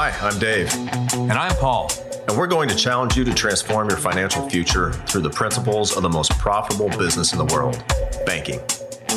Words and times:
Hi, 0.00 0.10
I'm 0.20 0.38
Dave. 0.38 0.72
And 1.12 1.32
I'm 1.32 1.56
Paul. 1.56 1.90
And 2.28 2.38
we're 2.38 2.46
going 2.46 2.68
to 2.68 2.76
challenge 2.76 3.16
you 3.16 3.24
to 3.24 3.34
transform 3.34 3.88
your 3.88 3.98
financial 3.98 4.48
future 4.48 4.92
through 4.92 5.22
the 5.22 5.30
principles 5.30 5.96
of 5.96 6.04
the 6.04 6.08
most 6.08 6.30
profitable 6.38 6.88
business 6.90 7.32
in 7.32 7.38
the 7.38 7.44
world 7.46 7.82
banking. 8.24 8.60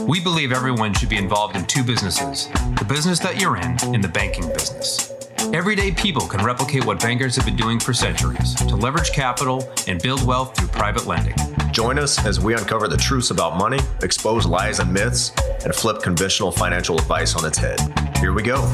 We 0.07 0.19
believe 0.19 0.51
everyone 0.51 0.95
should 0.95 1.09
be 1.09 1.17
involved 1.17 1.55
in 1.55 1.67
two 1.67 1.83
businesses 1.83 2.47
the 2.79 2.85
business 2.89 3.19
that 3.19 3.39
you're 3.39 3.57
in 3.57 3.77
and 3.93 4.03
the 4.03 4.07
banking 4.07 4.47
business. 4.47 5.13
Everyday 5.53 5.91
people 5.91 6.25
can 6.25 6.43
replicate 6.43 6.83
what 6.83 6.99
bankers 6.99 7.35
have 7.35 7.45
been 7.45 7.55
doing 7.55 7.79
for 7.79 7.93
centuries 7.93 8.55
to 8.55 8.75
leverage 8.75 9.11
capital 9.11 9.71
and 9.87 10.01
build 10.01 10.25
wealth 10.25 10.57
through 10.57 10.69
private 10.69 11.05
lending. 11.05 11.35
Join 11.71 11.99
us 11.99 12.25
as 12.25 12.39
we 12.39 12.55
uncover 12.55 12.87
the 12.87 12.97
truths 12.97 13.29
about 13.29 13.55
money, 13.55 13.79
expose 14.01 14.47
lies 14.47 14.79
and 14.79 14.91
myths, 14.91 15.31
and 15.63 15.75
flip 15.75 16.01
conventional 16.01 16.51
financial 16.51 16.97
advice 16.97 17.35
on 17.35 17.45
its 17.45 17.59
head. 17.59 17.79
Here 18.17 18.33
we 18.33 18.41
go. 18.41 18.67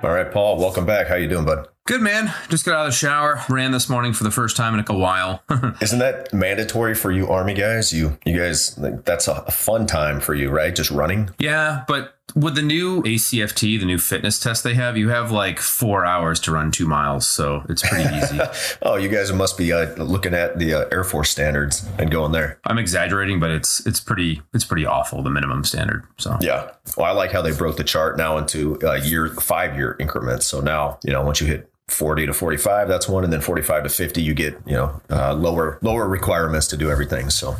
All 0.00 0.10
right, 0.10 0.30
Paul, 0.30 0.58
welcome 0.58 0.86
back. 0.86 1.08
How 1.08 1.16
you 1.16 1.28
doing, 1.28 1.44
bud? 1.44 1.66
Good 1.84 2.00
man. 2.02 2.32
Just 2.50 2.64
got 2.64 2.74
out 2.76 2.86
of 2.86 2.92
the 2.92 2.96
shower. 2.96 3.42
Ran 3.48 3.72
this 3.72 3.88
morning 3.88 4.12
for 4.12 4.22
the 4.22 4.30
first 4.30 4.56
time 4.56 4.78
in 4.78 4.84
a 4.86 4.94
while. 4.96 5.42
Isn't 5.80 5.98
that 5.98 6.32
mandatory 6.32 6.94
for 6.94 7.10
you 7.10 7.26
Army 7.28 7.54
guys? 7.54 7.92
You 7.92 8.16
you 8.24 8.38
guys 8.38 8.78
like, 8.78 9.04
that's 9.04 9.26
a, 9.26 9.42
a 9.46 9.50
fun 9.50 9.86
time 9.88 10.20
for 10.20 10.34
you, 10.34 10.50
right? 10.50 10.72
Just 10.72 10.92
running? 10.92 11.30
Yeah, 11.40 11.82
but 11.88 12.17
with 12.34 12.54
the 12.54 12.62
new 12.62 13.02
ACFT, 13.02 13.78
the 13.78 13.86
new 13.86 13.98
fitness 13.98 14.38
test 14.38 14.64
they 14.64 14.74
have, 14.74 14.96
you 14.96 15.08
have 15.08 15.30
like 15.30 15.58
four 15.58 16.04
hours 16.04 16.40
to 16.40 16.52
run 16.52 16.70
two 16.70 16.86
miles, 16.86 17.28
so 17.28 17.64
it's 17.68 17.86
pretty 17.88 18.14
easy. 18.16 18.38
oh, 18.82 18.96
you 18.96 19.08
guys 19.08 19.32
must 19.32 19.56
be 19.56 19.72
uh, 19.72 19.94
looking 19.96 20.34
at 20.34 20.58
the 20.58 20.74
uh, 20.74 20.88
Air 20.92 21.04
Force 21.04 21.30
standards 21.30 21.86
and 21.98 22.10
going 22.10 22.32
there. 22.32 22.60
I'm 22.64 22.78
exaggerating, 22.78 23.40
but 23.40 23.50
it's 23.50 23.84
it's 23.86 24.00
pretty 24.00 24.42
it's 24.52 24.64
pretty 24.64 24.86
awful 24.86 25.22
the 25.22 25.30
minimum 25.30 25.64
standard. 25.64 26.04
So 26.18 26.36
yeah, 26.40 26.70
well, 26.96 27.06
I 27.06 27.12
like 27.12 27.32
how 27.32 27.42
they 27.42 27.52
broke 27.52 27.76
the 27.76 27.84
chart 27.84 28.16
now 28.16 28.38
into 28.38 28.78
uh, 28.82 28.94
year 28.94 29.28
five 29.28 29.76
year 29.76 29.96
increments. 29.98 30.46
So 30.46 30.60
now 30.60 30.98
you 31.04 31.12
know 31.12 31.22
once 31.24 31.40
you 31.40 31.46
hit 31.46 31.70
40 31.88 32.26
to 32.26 32.34
45 32.34 32.86
that's 32.86 33.08
one 33.08 33.24
and 33.24 33.32
then 33.32 33.40
45 33.40 33.84
to 33.84 33.88
50 33.88 34.22
you 34.22 34.34
get 34.34 34.60
you 34.66 34.74
know 34.74 35.00
uh, 35.08 35.32
lower 35.32 35.78
lower 35.80 36.06
requirements 36.06 36.66
to 36.66 36.76
do 36.76 36.90
everything 36.90 37.30
so 37.30 37.56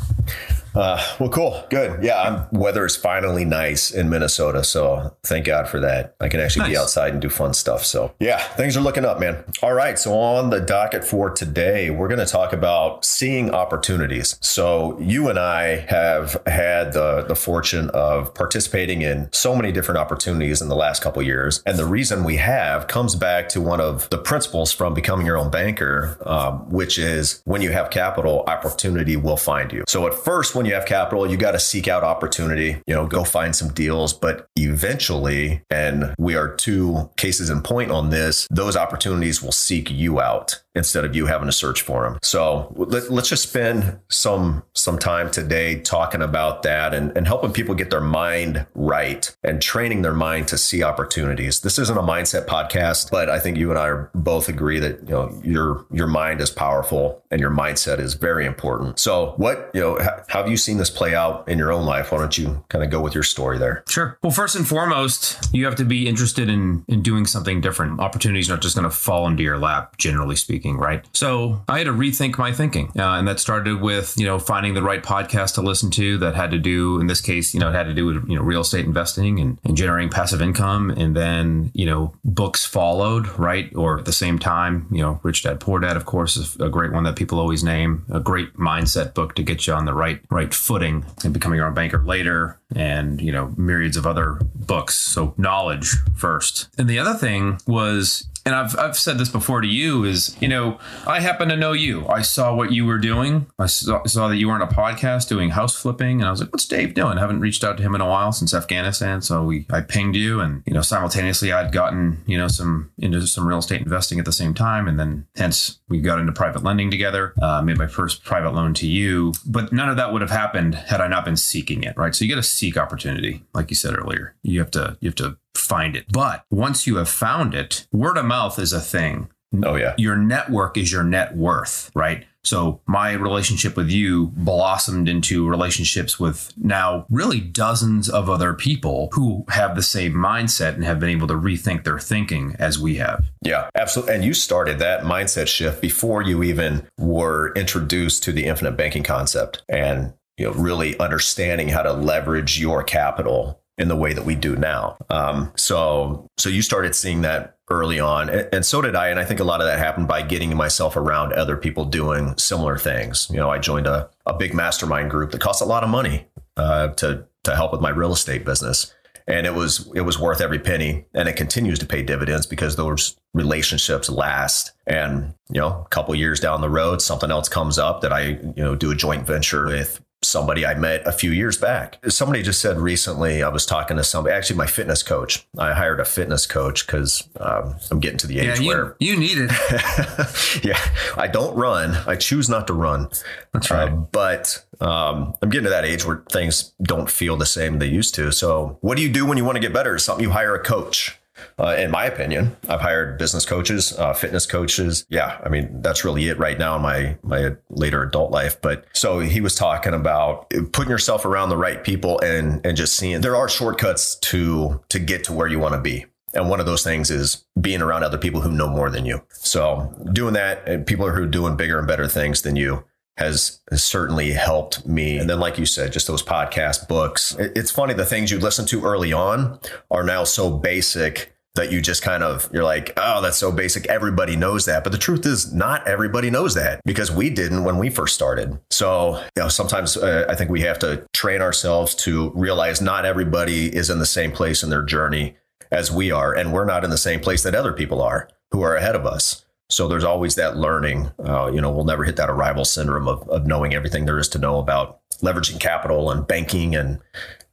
uh, 0.74 1.02
well, 1.18 1.28
cool, 1.28 1.64
good. 1.70 2.02
Yeah, 2.02 2.20
I'm, 2.20 2.58
weather 2.58 2.84
is 2.86 2.96
finally 2.96 3.44
nice 3.44 3.90
in 3.90 4.08
Minnesota, 4.08 4.62
so 4.64 5.16
thank 5.22 5.46
God 5.46 5.68
for 5.68 5.80
that. 5.80 6.14
I 6.20 6.28
can 6.28 6.40
actually 6.40 6.64
nice. 6.64 6.70
be 6.70 6.76
outside 6.76 7.12
and 7.12 7.22
do 7.22 7.28
fun 7.28 7.54
stuff. 7.54 7.84
So 7.84 8.14
yeah, 8.20 8.38
things 8.38 8.76
are 8.76 8.80
looking 8.80 9.04
up, 9.04 9.18
man. 9.18 9.44
All 9.62 9.72
right, 9.72 9.98
so 9.98 10.18
on 10.18 10.50
the 10.50 10.60
docket 10.60 11.04
for 11.04 11.30
today, 11.30 11.90
we're 11.90 12.08
going 12.08 12.24
to 12.24 12.26
talk 12.26 12.52
about 12.52 13.04
seeing 13.04 13.50
opportunities. 13.50 14.36
So 14.40 14.98
you 15.00 15.28
and 15.28 15.38
I 15.38 15.86
have 15.88 16.40
had 16.46 16.92
the 16.92 17.22
the 17.22 17.36
fortune 17.36 17.90
of 17.90 18.34
participating 18.34 19.02
in 19.02 19.28
so 19.32 19.54
many 19.56 19.72
different 19.72 19.98
opportunities 19.98 20.60
in 20.60 20.68
the 20.68 20.76
last 20.76 21.02
couple 21.02 21.22
years, 21.22 21.62
and 21.66 21.78
the 21.78 21.86
reason 21.86 22.24
we 22.24 22.36
have 22.36 22.86
comes 22.88 23.14
back 23.14 23.48
to 23.50 23.60
one 23.60 23.80
of 23.80 24.08
the 24.10 24.18
principles 24.18 24.72
from 24.72 24.94
becoming 24.94 25.26
your 25.26 25.36
own 25.36 25.50
banker, 25.50 26.18
um, 26.26 26.68
which 26.70 26.98
is 26.98 27.42
when 27.44 27.62
you 27.62 27.70
have 27.70 27.90
capital, 27.90 28.44
opportunity 28.46 29.16
will 29.16 29.36
find 29.36 29.72
you. 29.72 29.84
So 29.88 30.06
at 30.06 30.14
first, 30.14 30.54
when 30.58 30.66
you 30.66 30.74
have 30.74 30.86
capital, 30.86 31.30
you 31.30 31.36
got 31.36 31.52
to 31.52 31.60
seek 31.60 31.86
out 31.86 32.02
opportunity, 32.02 32.82
you 32.86 32.94
know, 32.94 33.06
go 33.06 33.22
find 33.22 33.54
some 33.54 33.68
deals. 33.68 34.12
But 34.12 34.48
eventually, 34.56 35.62
and 35.70 36.14
we 36.18 36.34
are 36.34 36.54
two 36.56 37.10
cases 37.16 37.48
in 37.48 37.62
point 37.62 37.92
on 37.92 38.10
this, 38.10 38.48
those 38.50 38.76
opportunities 38.76 39.40
will 39.40 39.52
seek 39.52 39.88
you 39.88 40.20
out 40.20 40.60
instead 40.78 41.04
of 41.04 41.14
you 41.14 41.26
having 41.26 41.46
to 41.46 41.52
search 41.52 41.82
for 41.82 42.04
them. 42.04 42.18
So 42.22 42.72
let, 42.76 43.10
us 43.10 43.28
just 43.28 43.42
spend 43.42 43.98
some 44.08 44.62
some 44.74 44.98
time 44.98 45.30
today 45.30 45.80
talking 45.80 46.22
about 46.22 46.62
that 46.62 46.94
and, 46.94 47.16
and 47.16 47.26
helping 47.26 47.52
people 47.52 47.74
get 47.74 47.90
their 47.90 48.00
mind 48.00 48.66
right 48.74 49.34
and 49.42 49.60
training 49.60 50.02
their 50.02 50.14
mind 50.14 50.48
to 50.48 50.58
see 50.58 50.82
opportunities. 50.82 51.60
This 51.60 51.78
isn't 51.78 51.98
a 51.98 52.02
mindset 52.02 52.46
podcast, 52.46 53.10
but 53.10 53.28
I 53.28 53.38
think 53.38 53.56
you 53.56 53.70
and 53.70 53.78
I 53.78 53.88
are 53.88 54.10
both 54.14 54.48
agree 54.48 54.78
that 54.78 55.00
you 55.02 55.14
know 55.14 55.40
your 55.44 55.84
your 55.90 56.06
mind 56.06 56.40
is 56.40 56.50
powerful 56.50 57.22
and 57.30 57.40
your 57.40 57.50
mindset 57.50 57.98
is 57.98 58.14
very 58.14 58.46
important. 58.46 58.98
So 58.98 59.34
what 59.36 59.70
you 59.74 59.80
know 59.80 59.98
how 60.28 60.42
have 60.42 60.48
you 60.48 60.56
seen 60.56 60.78
this 60.78 60.90
play 60.90 61.14
out 61.14 61.48
in 61.48 61.58
your 61.58 61.72
own 61.72 61.84
life? 61.84 62.12
Why 62.12 62.18
don't 62.18 62.38
you 62.38 62.64
kind 62.68 62.84
of 62.84 62.90
go 62.90 63.00
with 63.00 63.14
your 63.14 63.24
story 63.24 63.58
there? 63.58 63.82
Sure. 63.88 64.16
Well, 64.22 64.30
first 64.30 64.54
and 64.54 64.66
foremost, 64.66 65.48
you 65.52 65.64
have 65.64 65.74
to 65.76 65.84
be 65.84 66.08
interested 66.08 66.48
in 66.48 66.84
in 66.86 67.02
doing 67.02 67.26
something 67.26 67.60
different. 67.60 68.00
Opportunities 68.00 68.48
are 68.48 68.54
not 68.54 68.62
just 68.62 68.76
going 68.76 68.88
to 68.88 68.94
fall 68.94 69.26
into 69.26 69.42
your 69.42 69.58
lap, 69.58 69.96
generally 69.98 70.36
speaking, 70.36 70.67
right? 70.76 71.04
So 71.12 71.62
I 71.68 71.78
had 71.78 71.84
to 71.84 71.92
rethink 71.92 72.38
my 72.38 72.52
thinking, 72.52 72.92
uh, 72.98 73.14
and 73.14 73.26
that 73.28 73.40
started 73.40 73.80
with 73.80 74.14
you 74.16 74.26
know 74.26 74.38
finding 74.38 74.74
the 74.74 74.82
right 74.82 75.02
podcast 75.02 75.54
to 75.54 75.62
listen 75.62 75.90
to 75.92 76.18
that 76.18 76.34
had 76.34 76.50
to 76.50 76.58
do 76.58 77.00
in 77.00 77.06
this 77.06 77.20
case, 77.20 77.54
you 77.54 77.60
know, 77.60 77.70
it 77.70 77.74
had 77.74 77.86
to 77.86 77.94
do 77.94 78.06
with 78.06 78.28
you 78.28 78.36
know 78.36 78.42
real 78.42 78.60
estate 78.60 78.84
investing 78.84 79.40
and, 79.40 79.58
and 79.64 79.76
generating 79.76 80.10
passive 80.10 80.42
income, 80.42 80.90
and 80.90 81.16
then 81.16 81.70
you 81.74 81.86
know 81.86 82.14
books 82.24 82.64
followed, 82.64 83.26
right? 83.38 83.74
Or 83.74 83.98
at 83.98 84.04
the 84.04 84.12
same 84.12 84.38
time, 84.38 84.86
you 84.90 85.02
know, 85.02 85.20
Rich 85.22 85.42
Dad 85.44 85.60
Poor 85.60 85.80
Dad, 85.80 85.96
of 85.96 86.04
course, 86.04 86.36
is 86.36 86.56
a 86.56 86.68
great 86.68 86.92
one 86.92 87.04
that 87.04 87.16
people 87.16 87.38
always 87.38 87.64
name, 87.64 88.04
a 88.10 88.20
great 88.20 88.54
mindset 88.54 89.14
book 89.14 89.34
to 89.36 89.42
get 89.42 89.66
you 89.66 89.72
on 89.72 89.84
the 89.84 89.94
right 89.94 90.20
right 90.30 90.52
footing 90.52 91.04
and 91.24 91.32
becoming 91.32 91.58
your 91.58 91.66
own 91.66 91.74
banker 91.74 92.02
later 92.04 92.58
and 92.74 93.20
you 93.20 93.32
know 93.32 93.54
myriads 93.56 93.96
of 93.96 94.06
other 94.06 94.38
books 94.54 94.96
so 94.96 95.34
knowledge 95.36 95.94
first 96.16 96.68
and 96.78 96.88
the 96.88 96.98
other 96.98 97.14
thing 97.14 97.58
was 97.66 98.28
and 98.48 98.56
I've, 98.56 98.78
I've 98.78 98.96
said 98.96 99.18
this 99.18 99.28
before 99.28 99.60
to 99.60 99.68
you 99.68 100.04
is 100.04 100.34
you 100.40 100.48
know 100.48 100.78
i 101.06 101.20
happen 101.20 101.48
to 101.48 101.56
know 101.56 101.72
you. 101.72 102.06
I 102.08 102.22
saw 102.22 102.54
what 102.54 102.72
you 102.72 102.86
were 102.86 102.98
doing. 102.98 103.46
I 103.58 103.66
saw, 103.66 104.02
saw, 104.04 104.28
that 104.28 104.36
you 104.36 104.48
were 104.48 104.54
on 104.54 104.62
a 104.62 104.66
podcast 104.66 105.28
doing 105.28 105.50
house 105.50 105.76
flipping 105.76 106.20
and 106.20 106.26
i 106.26 106.30
was 106.30 106.40
like 106.40 106.52
what's 106.52 106.66
dave 106.66 106.94
doing? 106.94 107.18
I 107.18 107.20
haven't 107.20 107.40
reached 107.40 107.62
out 107.62 107.76
to 107.76 107.82
him 107.82 107.94
in 107.94 108.00
a 108.00 108.08
while 108.08 108.32
since 108.32 108.54
afghanistan 108.54 109.20
so 109.20 109.44
we 109.44 109.66
i 109.70 109.82
pinged 109.82 110.16
you 110.16 110.40
and 110.40 110.62
you 110.66 110.72
know 110.72 110.80
simultaneously 110.80 111.52
i'd 111.52 111.72
gotten 111.72 112.22
you 112.26 112.38
know 112.38 112.48
some 112.48 112.90
into 112.98 113.26
some 113.26 113.46
real 113.46 113.58
estate 113.58 113.82
investing 113.82 114.18
at 114.18 114.24
the 114.24 114.32
same 114.32 114.54
time 114.54 114.88
and 114.88 114.98
then 114.98 115.26
hence 115.36 115.78
we 115.88 116.00
got 116.00 116.18
into 116.18 116.32
private 116.32 116.62
lending 116.62 116.90
together 116.90 117.34
uh, 117.42 117.60
made 117.62 117.78
my 117.78 117.86
first 117.86 118.24
private 118.24 118.54
loan 118.54 118.74
to 118.74 118.86
you. 118.86 119.32
But 119.46 119.72
none 119.72 119.88
of 119.88 119.96
that 119.96 120.12
would 120.12 120.22
have 120.22 120.30
happened 120.30 120.74
had 120.74 121.00
i 121.00 121.08
not 121.08 121.24
been 121.24 121.36
seeking 121.36 121.82
it 121.82 121.96
right? 121.96 122.14
So 122.14 122.24
you 122.24 122.30
got 122.30 122.40
to 122.40 122.48
seek 122.48 122.76
opportunity 122.76 123.44
like 123.54 123.70
you 123.70 123.76
said 123.76 123.96
earlier. 123.96 124.34
You 124.42 124.60
have 124.60 124.70
to 124.72 124.96
you 125.00 125.08
have 125.08 125.16
to 125.16 125.36
find 125.58 125.96
it. 125.96 126.06
But 126.12 126.44
once 126.50 126.86
you 126.86 126.96
have 126.96 127.08
found 127.08 127.54
it, 127.54 127.86
word 127.92 128.16
of 128.16 128.24
mouth 128.24 128.58
is 128.58 128.72
a 128.72 128.80
thing. 128.80 129.28
Oh, 129.64 129.76
yeah. 129.76 129.94
Your 129.96 130.16
network 130.16 130.76
is 130.76 130.92
your 130.92 131.04
net 131.04 131.36
worth, 131.36 131.90
right? 131.94 132.26
So 132.44 132.80
my 132.86 133.12
relationship 133.12 133.76
with 133.76 133.90
you 133.90 134.28
blossomed 134.28 135.08
into 135.08 135.48
relationships 135.48 136.18
with 136.18 136.52
now 136.56 137.06
really 137.10 137.40
dozens 137.40 138.08
of 138.08 138.30
other 138.30 138.54
people 138.54 139.10
who 139.12 139.44
have 139.50 139.74
the 139.74 139.82
same 139.82 140.14
mindset 140.14 140.74
and 140.74 140.84
have 140.84 141.00
been 141.00 141.10
able 141.10 141.26
to 141.28 141.34
rethink 141.34 141.84
their 141.84 141.98
thinking 141.98 142.56
as 142.58 142.78
we 142.78 142.96
have. 142.96 143.26
Yeah, 143.42 143.68
absolutely. 143.74 144.14
And 144.14 144.24
you 144.24 144.34
started 144.34 144.78
that 144.78 145.02
mindset 145.02 145.48
shift 145.48 145.82
before 145.82 146.22
you 146.22 146.42
even 146.42 146.86
were 146.98 147.52
introduced 147.54 148.22
to 148.24 148.32
the 148.32 148.46
infinite 148.46 148.76
banking 148.76 149.02
concept 149.02 149.62
and 149.68 150.14
you 150.38 150.46
know 150.46 150.52
really 150.52 150.98
understanding 150.98 151.68
how 151.68 151.82
to 151.82 151.92
leverage 151.92 152.58
your 152.58 152.82
capital 152.82 153.60
in 153.78 153.88
the 153.88 153.96
way 153.96 154.12
that 154.12 154.24
we 154.24 154.34
do 154.34 154.56
now. 154.56 154.96
Um, 155.08 155.52
so, 155.56 156.28
so 156.36 156.48
you 156.48 156.62
started 156.62 156.94
seeing 156.94 157.22
that 157.22 157.56
early 157.70 158.00
on, 158.00 158.28
and, 158.28 158.48
and, 158.52 158.66
so 158.66 158.82
did 158.82 158.96
I. 158.96 159.08
And 159.08 159.20
I 159.20 159.24
think 159.24 159.40
a 159.40 159.44
lot 159.44 159.60
of 159.60 159.66
that 159.66 159.78
happened 159.78 160.08
by 160.08 160.22
getting 160.22 160.56
myself 160.56 160.96
around 160.96 161.32
other 161.32 161.56
people 161.56 161.84
doing 161.84 162.36
similar 162.36 162.76
things. 162.76 163.28
You 163.30 163.36
know, 163.36 163.50
I 163.50 163.58
joined 163.58 163.86
a, 163.86 164.10
a 164.26 164.34
big 164.34 164.52
mastermind 164.52 165.10
group 165.10 165.30
that 165.30 165.40
cost 165.40 165.62
a 165.62 165.66
lot 165.66 165.84
of 165.84 165.90
money 165.90 166.26
uh, 166.56 166.88
to 166.88 167.26
to 167.44 167.54
help 167.54 167.72
with 167.72 167.80
my 167.80 167.90
real 167.90 168.12
estate 168.12 168.44
business, 168.44 168.92
and 169.28 169.46
it 169.46 169.54
was 169.54 169.88
it 169.94 170.00
was 170.00 170.18
worth 170.18 170.40
every 170.40 170.58
penny, 170.58 171.04
and 171.14 171.28
it 171.28 171.36
continues 171.36 171.78
to 171.78 171.86
pay 171.86 172.02
dividends 172.02 172.46
because 172.46 172.76
those 172.76 173.16
relationships 173.32 174.10
last. 174.10 174.72
And 174.86 175.34
you 175.50 175.60
know, 175.60 175.82
a 175.84 175.88
couple 175.90 176.14
years 176.14 176.40
down 176.40 176.60
the 176.62 176.70
road, 176.70 177.00
something 177.00 177.30
else 177.30 177.48
comes 177.48 177.78
up 177.78 178.00
that 178.00 178.12
I 178.12 178.22
you 178.22 178.54
know 178.56 178.74
do 178.74 178.90
a 178.90 178.96
joint 178.96 179.26
venture 179.26 179.66
with 179.66 180.00
somebody 180.28 180.66
I 180.66 180.74
met 180.74 181.06
a 181.06 181.12
few 181.12 181.30
years 181.30 181.56
back. 181.56 181.98
Somebody 182.08 182.42
just 182.42 182.60
said 182.60 182.78
recently, 182.78 183.42
I 183.42 183.48
was 183.48 183.66
talking 183.66 183.96
to 183.96 184.04
somebody, 184.04 184.34
actually 184.34 184.56
my 184.56 184.66
fitness 184.66 185.02
coach. 185.02 185.46
I 185.56 185.72
hired 185.72 186.00
a 186.00 186.04
fitness 186.04 186.46
coach 186.46 186.86
because 186.86 187.28
um, 187.40 187.76
I'm 187.90 188.00
getting 188.00 188.18
to 188.18 188.26
the 188.26 188.38
age 188.38 188.60
yeah, 188.60 188.64
you, 188.64 188.68
where 188.68 188.96
you 188.98 189.16
need 189.16 189.38
it. 189.38 189.50
yeah, 190.64 190.78
I 191.16 191.26
don't 191.26 191.56
run. 191.56 191.96
I 192.06 192.16
choose 192.16 192.48
not 192.48 192.66
to 192.68 192.74
run. 192.74 193.08
That's 193.52 193.70
right. 193.70 193.90
Uh, 193.90 193.96
but 194.12 194.64
um, 194.80 195.34
I'm 195.42 195.50
getting 195.50 195.64
to 195.64 195.70
that 195.70 195.84
age 195.84 196.04
where 196.04 196.22
things 196.30 196.72
don't 196.82 197.10
feel 197.10 197.36
the 197.36 197.46
same 197.46 197.78
they 197.78 197.86
used 197.86 198.14
to. 198.16 198.30
So, 198.32 198.78
what 198.80 198.96
do 198.96 199.02
you 199.02 199.08
do 199.08 199.26
when 199.26 199.38
you 199.38 199.44
want 199.44 199.56
to 199.56 199.60
get 199.60 199.72
better? 199.72 199.98
Something 199.98 200.24
you 200.24 200.30
hire 200.30 200.54
a 200.54 200.62
coach. 200.62 201.17
Uh, 201.58 201.76
in 201.78 201.90
my 201.90 202.04
opinion, 202.04 202.56
I've 202.68 202.80
hired 202.80 203.18
business 203.18 203.44
coaches, 203.44 203.96
uh, 203.98 204.12
fitness 204.12 204.46
coaches. 204.46 205.06
Yeah, 205.08 205.40
I 205.44 205.48
mean 205.48 205.82
that's 205.82 206.04
really 206.04 206.28
it 206.28 206.38
right 206.38 206.58
now 206.58 206.76
in 206.76 206.82
my 206.82 207.16
my 207.22 207.56
later 207.70 208.02
adult 208.02 208.30
life. 208.30 208.60
But 208.60 208.84
so 208.92 209.20
he 209.20 209.40
was 209.40 209.54
talking 209.54 209.94
about 209.94 210.50
putting 210.72 210.90
yourself 210.90 211.24
around 211.24 211.48
the 211.48 211.56
right 211.56 211.82
people 211.82 212.20
and 212.20 212.64
and 212.64 212.76
just 212.76 212.96
seeing 212.96 213.20
there 213.20 213.36
are 213.36 213.48
shortcuts 213.48 214.16
to 214.16 214.82
to 214.88 214.98
get 214.98 215.24
to 215.24 215.32
where 215.32 215.48
you 215.48 215.58
want 215.58 215.74
to 215.74 215.80
be. 215.80 216.06
And 216.34 216.50
one 216.50 216.60
of 216.60 216.66
those 216.66 216.84
things 216.84 217.10
is 217.10 217.44
being 217.58 217.80
around 217.80 218.04
other 218.04 218.18
people 218.18 218.42
who 218.42 218.52
know 218.52 218.68
more 218.68 218.90
than 218.90 219.06
you. 219.06 219.22
So 219.30 219.94
doing 220.12 220.34
that, 220.34 220.68
and 220.68 220.86
people 220.86 221.08
who 221.08 221.22
are 221.22 221.26
doing 221.26 221.56
bigger 221.56 221.78
and 221.78 221.88
better 221.88 222.06
things 222.06 222.42
than 222.42 222.54
you 222.54 222.84
has, 223.18 223.60
has 223.70 223.84
certainly 223.84 224.32
helped 224.32 224.86
me. 224.86 225.18
And 225.18 225.28
then, 225.28 225.40
like 225.40 225.58
you 225.58 225.66
said, 225.66 225.92
just 225.92 226.06
those 226.06 226.22
podcast 226.22 226.88
books. 226.88 227.36
It's 227.38 227.70
funny, 227.70 227.94
the 227.94 228.06
things 228.06 228.30
you 228.30 228.38
listen 228.38 228.64
to 228.66 228.84
early 228.84 229.12
on 229.12 229.58
are 229.90 230.04
now 230.04 230.24
so 230.24 230.50
basic 230.50 231.34
that 231.58 231.72
you 231.72 231.80
just 231.80 232.02
kind 232.02 232.22
of 232.22 232.48
you're 232.52 232.64
like, 232.64 232.92
oh, 232.96 233.20
that's 233.20 233.36
so 233.36 233.50
basic. 233.50 233.86
Everybody 233.86 234.36
knows 234.36 234.64
that. 234.66 234.84
But 234.84 234.92
the 234.92 234.98
truth 234.98 235.26
is, 235.26 235.52
not 235.52 235.86
everybody 235.88 236.30
knows 236.30 236.54
that 236.54 236.80
because 236.84 237.10
we 237.10 237.30
didn't 237.30 237.64
when 237.64 237.78
we 237.78 237.90
first 237.90 238.14
started. 238.14 238.58
So 238.70 239.18
you 239.36 239.42
know, 239.42 239.48
sometimes 239.48 239.96
uh, 239.96 240.26
I 240.28 240.36
think 240.36 240.50
we 240.50 240.60
have 240.62 240.78
to 240.80 241.06
train 241.12 241.42
ourselves 241.42 241.94
to 241.96 242.30
realize 242.34 242.80
not 242.80 243.04
everybody 243.04 243.74
is 243.74 243.90
in 243.90 243.98
the 243.98 244.06
same 244.06 244.30
place 244.30 244.62
in 244.62 244.70
their 244.70 244.82
journey 244.82 245.36
as 245.70 245.90
we 245.90 246.10
are, 246.10 246.32
and 246.32 246.52
we're 246.52 246.64
not 246.64 246.84
in 246.84 246.90
the 246.90 246.96
same 246.98 247.20
place 247.20 247.42
that 247.42 247.54
other 247.54 247.72
people 247.72 248.00
are 248.00 248.28
who 248.52 248.62
are 248.62 248.76
ahead 248.76 248.94
of 248.94 249.04
us. 249.04 249.44
So 249.70 249.86
there's 249.86 250.04
always 250.04 250.34
that 250.36 250.56
learning. 250.56 251.10
Uh, 251.18 251.50
you 251.52 251.60
know, 251.60 251.70
we'll 251.70 251.84
never 251.84 252.04
hit 252.04 252.16
that 252.16 252.30
arrival 252.30 252.64
syndrome 252.64 253.06
of, 253.06 253.28
of 253.28 253.46
knowing 253.46 253.74
everything 253.74 254.06
there 254.06 254.18
is 254.18 254.28
to 254.30 254.38
know 254.38 254.58
about 254.58 255.00
leveraging 255.20 255.60
capital 255.60 256.10
and 256.10 256.26
banking 256.26 256.74
and 256.74 257.00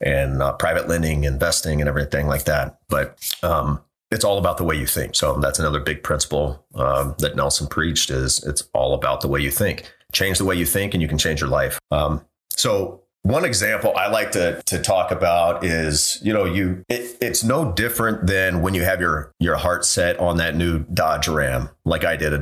and 0.01 0.41
uh, 0.41 0.53
private 0.53 0.87
lending, 0.87 1.23
investing, 1.23 1.81
and 1.81 1.87
everything 1.87 2.27
like 2.27 2.43
that. 2.43 2.79
But 2.89 3.17
um, 3.43 3.81
it's 4.11 4.23
all 4.23 4.37
about 4.37 4.57
the 4.57 4.63
way 4.63 4.75
you 4.75 4.85
think. 4.85 5.15
So 5.15 5.39
that's 5.39 5.59
another 5.59 5.79
big 5.79 6.03
principle 6.03 6.65
um, 6.75 7.15
that 7.19 7.35
Nelson 7.35 7.67
preached: 7.67 8.09
is 8.09 8.43
it's 8.43 8.67
all 8.73 8.93
about 8.93 9.21
the 9.21 9.27
way 9.27 9.39
you 9.39 9.51
think. 9.51 9.91
Change 10.13 10.37
the 10.37 10.45
way 10.45 10.55
you 10.55 10.65
think, 10.65 10.93
and 10.93 11.01
you 11.01 11.09
can 11.09 11.17
change 11.17 11.41
your 11.41 11.49
life. 11.49 11.79
Um, 11.91 12.21
so 12.49 13.01
one 13.25 13.43
example 13.43 13.91
I 13.97 14.07
like 14.07 14.33
to 14.33 14.61
to 14.67 14.79
talk 14.79 15.09
about 15.09 15.65
is, 15.65 16.19
you 16.21 16.31
know, 16.31 16.45
you 16.45 16.85
it, 16.87 17.17
it's 17.19 17.43
no 17.43 17.71
different 17.71 18.27
than 18.27 18.61
when 18.61 18.75
you 18.75 18.83
have 18.83 19.01
your 19.01 19.33
your 19.39 19.55
heart 19.55 19.83
set 19.83 20.19
on 20.19 20.37
that 20.37 20.55
new 20.55 20.79
Dodge 20.79 21.27
Ram, 21.27 21.69
like 21.85 22.05
I 22.05 22.17
did, 22.17 22.33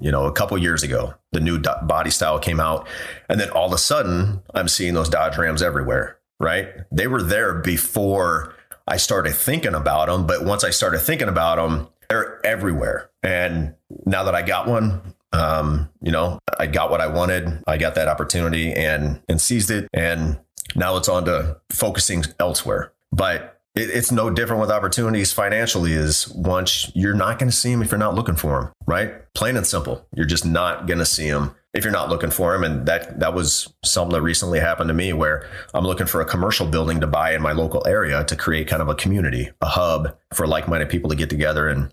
you 0.00 0.10
know, 0.10 0.24
a 0.24 0.32
couple 0.32 0.58
years 0.58 0.82
ago. 0.82 1.14
The 1.30 1.38
new 1.38 1.60
body 1.60 2.10
style 2.10 2.40
came 2.40 2.58
out, 2.58 2.88
and 3.28 3.38
then 3.38 3.50
all 3.50 3.66
of 3.68 3.72
a 3.72 3.78
sudden, 3.78 4.42
I'm 4.52 4.66
seeing 4.66 4.94
those 4.94 5.08
Dodge 5.08 5.38
Rams 5.38 5.62
everywhere. 5.62 6.18
Right? 6.40 6.70
They 6.90 7.06
were 7.06 7.22
there 7.22 7.54
before 7.54 8.52
I 8.88 8.96
started 8.96 9.34
thinking 9.34 9.74
about 9.74 10.08
them, 10.08 10.26
but 10.26 10.44
once 10.44 10.64
I 10.64 10.70
started 10.70 10.98
thinking 10.98 11.28
about 11.28 11.54
them, 11.56 11.88
they're 12.08 12.44
everywhere. 12.44 13.10
And 13.22 13.76
now 14.06 14.24
that 14.24 14.34
I 14.34 14.42
got 14.42 14.66
one, 14.66 15.14
um, 15.32 15.88
you 16.00 16.12
know, 16.12 16.38
I 16.58 16.66
got 16.66 16.90
what 16.90 17.00
I 17.00 17.06
wanted. 17.06 17.62
I 17.66 17.78
got 17.78 17.94
that 17.94 18.08
opportunity 18.08 18.72
and 18.72 19.20
and 19.28 19.40
seized 19.40 19.70
it. 19.70 19.88
And 19.92 20.38
now 20.74 20.96
it's 20.96 21.08
on 21.08 21.24
to 21.24 21.58
focusing 21.70 22.24
elsewhere. 22.38 22.92
But 23.12 23.60
it, 23.74 23.90
it's 23.90 24.12
no 24.12 24.30
different 24.30 24.60
with 24.60 24.70
opportunities 24.70 25.32
financially. 25.32 25.92
Is 25.92 26.28
once 26.28 26.90
you're 26.94 27.14
not 27.14 27.38
going 27.38 27.50
to 27.50 27.56
see 27.56 27.70
them 27.70 27.82
if 27.82 27.90
you're 27.90 27.98
not 27.98 28.14
looking 28.14 28.36
for 28.36 28.60
them, 28.60 28.72
right? 28.86 29.32
Plain 29.34 29.56
and 29.56 29.66
simple. 29.66 30.06
You're 30.14 30.26
just 30.26 30.44
not 30.44 30.86
going 30.86 30.98
to 30.98 31.06
see 31.06 31.30
them 31.30 31.54
if 31.74 31.84
you're 31.84 31.92
not 31.92 32.10
looking 32.10 32.30
for 32.30 32.52
them. 32.52 32.64
And 32.64 32.86
that 32.86 33.20
that 33.20 33.34
was 33.34 33.72
something 33.82 34.12
that 34.12 34.22
recently 34.22 34.60
happened 34.60 34.88
to 34.88 34.94
me 34.94 35.12
where 35.12 35.48
I'm 35.72 35.84
looking 35.84 36.06
for 36.06 36.20
a 36.20 36.26
commercial 36.26 36.66
building 36.66 37.00
to 37.00 37.06
buy 37.06 37.34
in 37.34 37.40
my 37.40 37.52
local 37.52 37.86
area 37.86 38.24
to 38.24 38.36
create 38.36 38.68
kind 38.68 38.82
of 38.82 38.88
a 38.88 38.94
community, 38.94 39.50
a 39.60 39.66
hub 39.66 40.16
for 40.34 40.46
like-minded 40.46 40.90
people 40.90 41.08
to 41.10 41.16
get 41.16 41.30
together 41.30 41.68
and 41.68 41.90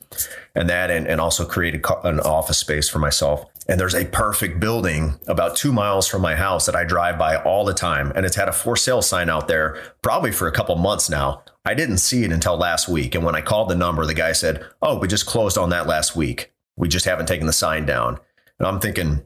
and 0.55 0.69
that 0.69 0.91
and, 0.91 1.07
and 1.07 1.21
also 1.21 1.45
create 1.45 1.75
a, 1.75 2.07
an 2.07 2.19
office 2.19 2.57
space 2.57 2.89
for 2.89 2.99
myself. 2.99 3.45
And 3.69 3.79
there's 3.79 3.93
a 3.93 4.05
perfect 4.05 4.59
building 4.59 5.19
about 5.27 5.55
two 5.55 5.71
miles 5.71 6.07
from 6.07 6.23
my 6.23 6.35
house 6.35 6.65
that 6.65 6.75
I 6.75 6.83
drive 6.83 7.19
by 7.19 7.35
all 7.35 7.65
the 7.65 7.73
time. 7.73 8.11
And 8.15 8.25
it's 8.25 8.35
had 8.35 8.49
a 8.49 8.51
for 8.51 8.75
sale 8.75 9.03
sign 9.03 9.29
out 9.29 9.47
there 9.47 9.79
probably 10.01 10.31
for 10.31 10.47
a 10.47 10.51
couple 10.51 10.75
months 10.75 11.07
now. 11.07 11.43
I 11.65 11.73
didn't 11.73 11.97
see 11.97 12.23
it 12.23 12.31
until 12.31 12.57
last 12.57 12.87
week. 12.87 13.15
And 13.15 13.23
when 13.23 13.35
I 13.35 13.41
called 13.41 13.69
the 13.69 13.75
number, 13.75 14.05
the 14.05 14.13
guy 14.13 14.31
said, 14.31 14.65
Oh, 14.81 14.97
we 14.97 15.07
just 15.07 15.25
closed 15.25 15.57
on 15.57 15.69
that 15.69 15.87
last 15.87 16.15
week. 16.15 16.51
We 16.77 16.87
just 16.87 17.05
haven't 17.05 17.27
taken 17.27 17.47
the 17.47 17.53
sign 17.53 17.85
down. 17.85 18.19
And 18.57 18.67
I'm 18.67 18.79
thinking, 18.79 19.23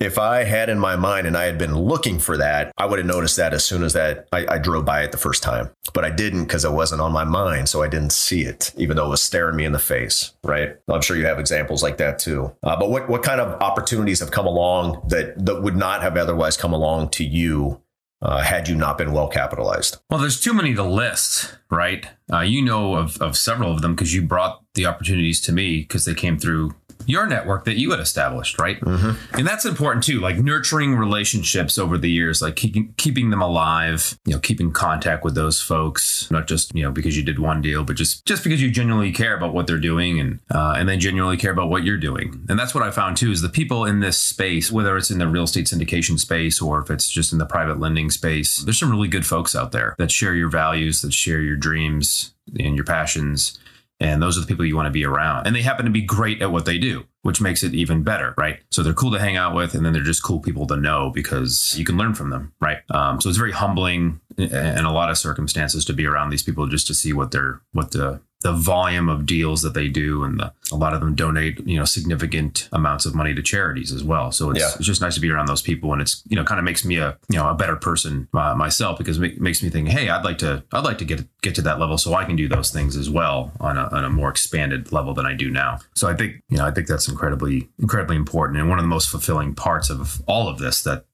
if 0.00 0.16
I 0.16 0.44
had 0.44 0.68
in 0.68 0.78
my 0.78 0.94
mind 0.94 1.26
and 1.26 1.36
I 1.36 1.44
had 1.44 1.58
been 1.58 1.76
looking 1.76 2.20
for 2.20 2.36
that, 2.36 2.72
I 2.78 2.86
would 2.86 2.98
have 2.98 3.06
noticed 3.06 3.36
that 3.36 3.52
as 3.52 3.64
soon 3.64 3.82
as 3.82 3.94
that 3.94 4.28
I, 4.32 4.46
I 4.48 4.58
drove 4.58 4.84
by 4.84 5.02
it 5.02 5.10
the 5.10 5.18
first 5.18 5.42
time. 5.42 5.70
But 5.92 6.04
I 6.04 6.10
didn't 6.10 6.44
because 6.44 6.64
it 6.64 6.70
wasn't 6.70 7.00
on 7.00 7.12
my 7.12 7.24
mind, 7.24 7.68
so 7.68 7.82
I 7.82 7.88
didn't 7.88 8.12
see 8.12 8.42
it, 8.42 8.72
even 8.76 8.96
though 8.96 9.06
it 9.06 9.10
was 9.10 9.22
staring 9.22 9.56
me 9.56 9.64
in 9.64 9.72
the 9.72 9.78
face. 9.78 10.32
Right? 10.44 10.76
I'm 10.88 11.00
sure 11.00 11.16
you 11.16 11.26
have 11.26 11.40
examples 11.40 11.82
like 11.82 11.96
that 11.96 12.20
too. 12.20 12.54
Uh, 12.62 12.76
but 12.78 12.90
what 12.90 13.08
what 13.08 13.22
kind 13.22 13.40
of 13.40 13.60
opportunities 13.60 14.20
have 14.20 14.30
come 14.30 14.46
along 14.46 15.02
that 15.08 15.44
that 15.44 15.62
would 15.62 15.76
not 15.76 16.02
have 16.02 16.16
otherwise 16.16 16.56
come 16.56 16.72
along 16.72 17.08
to 17.10 17.24
you 17.24 17.80
uh, 18.20 18.42
had 18.42 18.68
you 18.68 18.74
not 18.74 18.98
been 18.98 19.12
well 19.12 19.28
capitalized? 19.28 19.98
Well, 20.10 20.20
there's 20.20 20.40
too 20.40 20.54
many 20.54 20.74
to 20.74 20.82
list, 20.82 21.56
right? 21.70 22.06
Uh, 22.32 22.40
you 22.40 22.62
know 22.62 22.94
of, 22.94 23.20
of 23.22 23.36
several 23.36 23.72
of 23.72 23.82
them 23.82 23.94
because 23.94 24.14
you 24.14 24.22
brought 24.22 24.62
the 24.74 24.86
opportunities 24.86 25.40
to 25.42 25.52
me 25.52 25.80
because 25.80 26.04
they 26.04 26.14
came 26.14 26.38
through 26.38 26.74
your 27.08 27.26
network 27.26 27.64
that 27.64 27.78
you 27.78 27.90
had 27.90 28.00
established, 28.00 28.60
right? 28.60 28.78
Mm-hmm. 28.80 29.38
And 29.38 29.46
that's 29.46 29.64
important 29.64 30.04
too, 30.04 30.20
like 30.20 30.36
nurturing 30.36 30.94
relationships 30.94 31.78
over 31.78 31.96
the 31.96 32.10
years, 32.10 32.42
like 32.42 32.54
keeping 32.54 32.92
keeping 32.98 33.30
them 33.30 33.40
alive, 33.40 34.18
you 34.26 34.34
know, 34.34 34.38
keeping 34.38 34.70
contact 34.70 35.24
with 35.24 35.34
those 35.34 35.60
folks, 35.60 36.30
not 36.30 36.46
just 36.46 36.74
you 36.74 36.82
know 36.82 36.92
because 36.92 37.16
you 37.16 37.22
did 37.24 37.38
one 37.38 37.62
deal, 37.62 37.82
but 37.82 37.96
just 37.96 38.26
just 38.26 38.44
because 38.44 38.60
you 38.62 38.70
genuinely 38.70 39.10
care 39.10 39.34
about 39.34 39.54
what 39.54 39.66
they're 39.66 39.78
doing 39.78 40.20
and 40.20 40.40
uh, 40.50 40.74
and 40.76 40.86
they 40.86 40.98
genuinely 40.98 41.38
care 41.38 41.50
about 41.50 41.70
what 41.70 41.82
you're 41.82 41.96
doing. 41.96 42.44
And 42.50 42.58
that's 42.58 42.74
what 42.74 42.84
I 42.84 42.90
found 42.90 43.16
too 43.16 43.32
is 43.32 43.40
the 43.40 43.48
people 43.48 43.86
in 43.86 44.00
this 44.00 44.18
space, 44.18 44.70
whether 44.70 44.94
it's 44.98 45.10
in 45.10 45.18
the 45.18 45.26
real 45.26 45.44
estate 45.44 45.64
syndication 45.64 46.18
space 46.18 46.60
or 46.60 46.78
if 46.82 46.90
it's 46.90 47.08
just 47.08 47.32
in 47.32 47.38
the 47.38 47.46
private 47.46 47.80
lending 47.80 48.10
space, 48.10 48.58
there's 48.58 48.78
some 48.78 48.90
really 48.90 49.08
good 49.08 49.24
folks 49.24 49.56
out 49.56 49.72
there 49.72 49.94
that 49.96 50.10
share 50.10 50.34
your 50.34 50.50
values, 50.50 51.00
that 51.00 51.14
share 51.14 51.40
your 51.40 51.56
dreams 51.56 52.34
and 52.60 52.76
your 52.76 52.84
passions 52.84 53.58
and 54.00 54.22
those 54.22 54.38
are 54.38 54.40
the 54.40 54.46
people 54.46 54.64
you 54.64 54.76
want 54.76 54.86
to 54.86 54.90
be 54.90 55.04
around. 55.04 55.46
And 55.46 55.56
they 55.56 55.62
happen 55.62 55.84
to 55.84 55.90
be 55.90 56.02
great 56.02 56.40
at 56.40 56.52
what 56.52 56.64
they 56.64 56.78
do, 56.78 57.06
which 57.22 57.40
makes 57.40 57.62
it 57.62 57.74
even 57.74 58.02
better, 58.02 58.34
right? 58.38 58.60
So 58.70 58.82
they're 58.82 58.92
cool 58.92 59.10
to 59.12 59.18
hang 59.18 59.36
out 59.36 59.54
with, 59.54 59.74
and 59.74 59.84
then 59.84 59.92
they're 59.92 60.02
just 60.02 60.22
cool 60.22 60.40
people 60.40 60.66
to 60.68 60.76
know 60.76 61.10
because 61.10 61.74
you 61.76 61.84
can 61.84 61.96
learn 61.96 62.14
from 62.14 62.30
them, 62.30 62.52
right? 62.60 62.78
Um, 62.90 63.20
so 63.20 63.28
it's 63.28 63.38
very 63.38 63.52
humbling 63.52 64.20
in 64.36 64.84
a 64.84 64.92
lot 64.92 65.10
of 65.10 65.18
circumstances 65.18 65.84
to 65.86 65.92
be 65.92 66.06
around 66.06 66.30
these 66.30 66.42
people 66.42 66.66
just 66.68 66.86
to 66.86 66.94
see 66.94 67.12
what 67.12 67.32
they're 67.32 67.60
what 67.72 67.90
the 67.90 68.20
the 68.40 68.52
volume 68.52 69.08
of 69.08 69.26
deals 69.26 69.62
that 69.62 69.74
they 69.74 69.88
do 69.88 70.22
and 70.22 70.38
the, 70.38 70.52
a 70.70 70.76
lot 70.76 70.94
of 70.94 71.00
them 71.00 71.14
donate 71.14 71.58
you 71.66 71.76
know 71.76 71.84
significant 71.84 72.68
amounts 72.72 73.04
of 73.04 73.14
money 73.14 73.34
to 73.34 73.42
charities 73.42 73.92
as 73.92 74.04
well 74.04 74.30
so 74.30 74.50
it's, 74.50 74.60
yeah. 74.60 74.70
it's 74.76 74.86
just 74.86 75.00
nice 75.00 75.14
to 75.14 75.20
be 75.20 75.30
around 75.30 75.46
those 75.46 75.62
people 75.62 75.92
and 75.92 76.00
it's 76.00 76.22
you 76.28 76.36
know 76.36 76.44
kind 76.44 76.58
of 76.58 76.64
makes 76.64 76.84
me 76.84 76.98
a 76.98 77.18
you 77.28 77.36
know 77.36 77.48
a 77.48 77.54
better 77.54 77.74
person 77.74 78.28
uh, 78.34 78.54
myself 78.54 78.96
because 78.96 79.20
it 79.20 79.40
makes 79.40 79.62
me 79.62 79.68
think 79.68 79.88
hey 79.88 80.08
i'd 80.08 80.24
like 80.24 80.38
to 80.38 80.62
i'd 80.72 80.84
like 80.84 80.98
to 80.98 81.04
get 81.04 81.26
get 81.40 81.54
to 81.54 81.62
that 81.62 81.80
level 81.80 81.98
so 81.98 82.14
i 82.14 82.24
can 82.24 82.36
do 82.36 82.48
those 82.48 82.70
things 82.70 82.96
as 82.96 83.10
well 83.10 83.50
on 83.60 83.76
a, 83.76 83.88
on 83.88 84.04
a 84.04 84.10
more 84.10 84.30
expanded 84.30 84.92
level 84.92 85.14
than 85.14 85.26
i 85.26 85.34
do 85.34 85.50
now 85.50 85.78
so 85.94 86.08
i 86.08 86.14
think 86.14 86.36
you 86.48 86.58
know 86.58 86.64
i 86.64 86.70
think 86.70 86.86
that's 86.86 87.08
incredibly 87.08 87.68
incredibly 87.78 88.16
important 88.16 88.58
and 88.58 88.68
one 88.68 88.78
of 88.78 88.84
the 88.84 88.88
most 88.88 89.08
fulfilling 89.08 89.54
parts 89.54 89.90
of 89.90 90.22
all 90.28 90.48
of 90.48 90.58
this 90.58 90.82
that 90.82 91.04